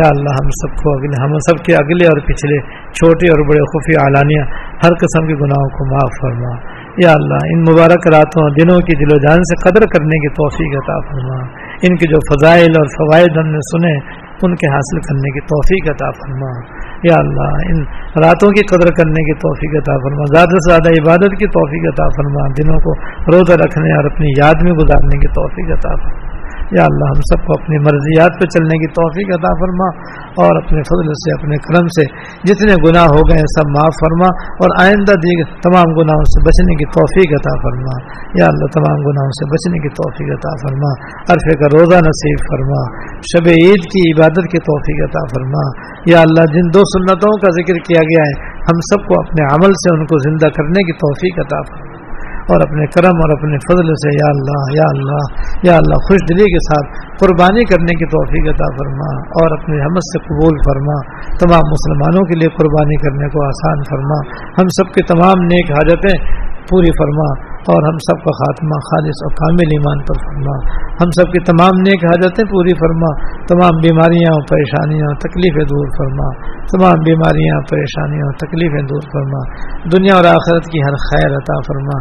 [0.00, 2.60] یا اللہ، ہم سب کو اگلے، ہم سب کے اگلے اور پچھلے
[2.98, 4.44] چھوٹے اور بڑے خفی اعلانیہ،
[4.84, 6.52] ہر قسم کے گناہوں کو معاف فرما.
[6.98, 10.82] یا اللہ، ان مبارک راتوں، دنوں کی دل و جان سے قدر کرنے کی توفیق
[10.82, 11.38] عطا فرما۔
[11.82, 13.94] ان کے جو فضائل اور فوائد ہم نے سنے،
[14.42, 17.80] ان کے حاصل کرنے کی توفیق عطا فرما۔ یا اللہ، ان
[18.24, 22.08] راتوں کی قدر کرنے کی توفیق عطا فرما۔ زیادہ سے زیادہ عبادت کی توفیق عطا
[22.08, 22.94] فرما۔ دنوں کو
[23.32, 27.46] روزہ رکھنے اور اپنی یاد میں گزارنے کی توفیق عطا فرما۔ یا اللہ، ہم سب
[27.46, 29.88] کو اپنی مرضیات پہ چلنے کی توفیق عطا فرما۔
[30.40, 32.04] اور اپنے فضل سے، اپنے کرم سے
[32.44, 34.28] جتنے گناہ ہو گئے سب معاف فرما
[34.62, 37.94] اور آئندہ دیگر تمام گناہوں سے بچنے کی توفیق عطا فرما۔
[38.38, 40.90] یا اللہ، تمام گناہوں سے بچنے کی توفیق عطا فرما۔
[41.32, 42.82] عرفے کا روزہ نصیب فرما۔
[43.20, 45.64] شب عید کی عبادت کی توفیق عطا فرما۔
[46.06, 49.72] یا اللہ، جن دو سنتوں کا ذکر کیا گیا ہے، ہم سب کو اپنے عمل
[49.72, 51.91] سے ان کو زندہ کرنے کی توفیق عطا فرما۔
[52.42, 55.22] اور اپنے کرم اور اپنے فضل سے یا اللہ یا اللہ
[55.62, 56.86] یا اللہ، خوش دلی کے ساتھ
[57.20, 59.10] قربانی کرنے کی توفیق عطا فرما
[59.42, 60.96] اور اپنے حمد سے قبول فرما۔
[61.38, 64.18] تمام مسلمانوں کے لیے قربانی کرنے کو آسان فرما۔
[64.62, 66.16] ہم سب کی تمام نیک حاجتیں
[66.70, 70.54] پوری فرما۔ اور ہم سب کا خاتمہ خالص اور کامل ایمان پر فرما۔
[71.02, 73.10] ہم سب کی تمام نیک حاجتیں پوری فرما۔
[73.46, 76.28] تمام بیماریاں پریشانیاں تکلیفیں دور فرما۔
[76.64, 79.40] تمام بیماریاں پریشانیاں تکلیفیں دور فرما۔
[79.96, 81.96] دنیا اور آخرت کی ہر خیر عطا فرما۔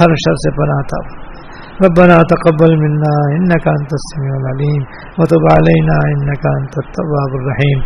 [0.00, 1.36] ہر شر سے پناہ عطا فرما۔
[1.84, 4.82] ربنا تقبل منا انك انت السميع العليم
[5.18, 7.78] وتب علينا انك انت التواب الرحيم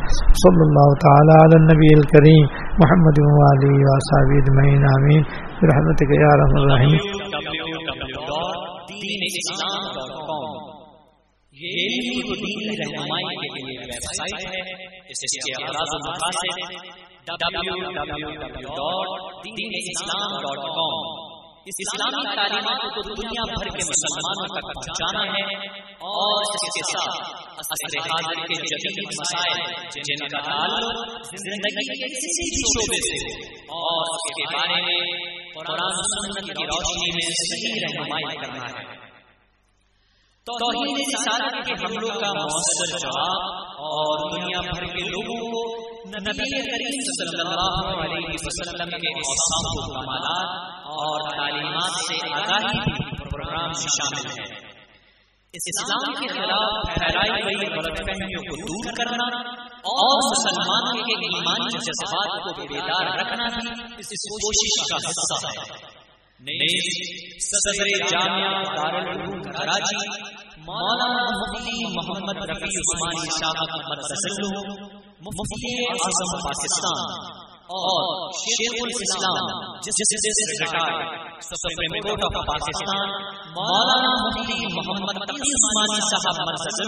[0.43, 2.45] صلى الله تعالى على النبي الكريم
[2.83, 7.01] محمد وعلى اصحابه اجمعين امين برحمتك يا ارحم الراحمين
[19.71, 21.31] www.deenislam.com
[21.69, 25.43] اس اسلامی تعلیمات کو دنیا بھر کے مسلمانوں تک پہنچانا ہے
[26.11, 27.17] اور اس کے ساتھ
[27.63, 29.59] عصر حاضر کے جدید مسائل،
[30.09, 30.97] جن کا تعلق
[31.35, 33.21] زندگی کے کسی بھی شعبے سے
[33.81, 35.03] اور اس کے بارے میں
[35.55, 39.01] قرآن سنت کی روشنی میں صحیح رہنمائی کرنا ہے۔
[40.47, 43.43] توحید رسالت کے حملوں کا مؤثر جواب
[43.79, 49.95] اور دنیا بھر کے لوگوں کو نبی کریم صلی اللہ علیہ وسلم کے اوصاف و
[49.95, 54.71] کمالات اور تعلیمات سے آگاہی پروگرام میں شامل ہے۔
[55.53, 62.33] اسلام کے خلاف پھیلائی گئی غلط فہمیوں کو دور کرنا اور مسلمانوں کے ایمانی جذبات
[62.45, 65.91] کو بیدار رکھنا بھی اس کوشش کا حصہ ہے۔
[67.41, 69.97] صدر جامعہ دارالعلوم کراچی،
[70.59, 74.05] مولانا مفتی محمد رفیع عثمانی شاہ احمد
[75.27, 77.27] مفتی اعظم پاکستان
[77.79, 83.13] اور شیخ الاسلام justice retired supreme court of Pakistan
[83.53, 86.81] مولانا مفتی محمد عثمانی صاحب مرکز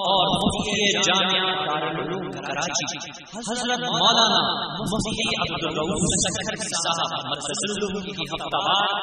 [0.00, 3.00] اور مفتی جامعہ دارالعلوم کراچی
[3.32, 4.42] حضرت مولانا
[4.82, 7.64] مفتی عبد الرؤوف سکھر صاحب مرکز
[8.10, 8.96] کی ہفتہ وار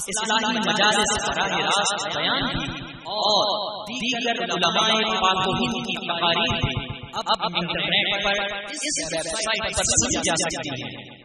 [0.00, 2.70] اسلامی مجالس براہ راست بیان کی
[3.14, 3.52] اور
[3.84, 4.88] دیگر علماء
[5.20, 6.74] پاک و ہند کی تقاریر بھی
[7.16, 11.15] اب انٹرنیٹ پر اس ویب سائٹ پر سنی جا سکتی ہے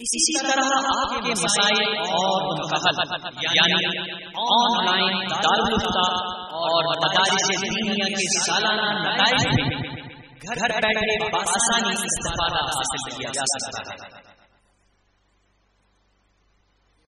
[0.00, 3.98] اسی طرح آپ کے مسائل اور ان کا حل یعنی
[4.44, 6.04] آن لائن دارالفتہ
[6.60, 9.68] اور مدارس دینیا کے سالانہ نتائج میں
[10.46, 14.19] گھر بیٹھے بآسانی استفادہ حاصل کیا جا سکتا ہے۔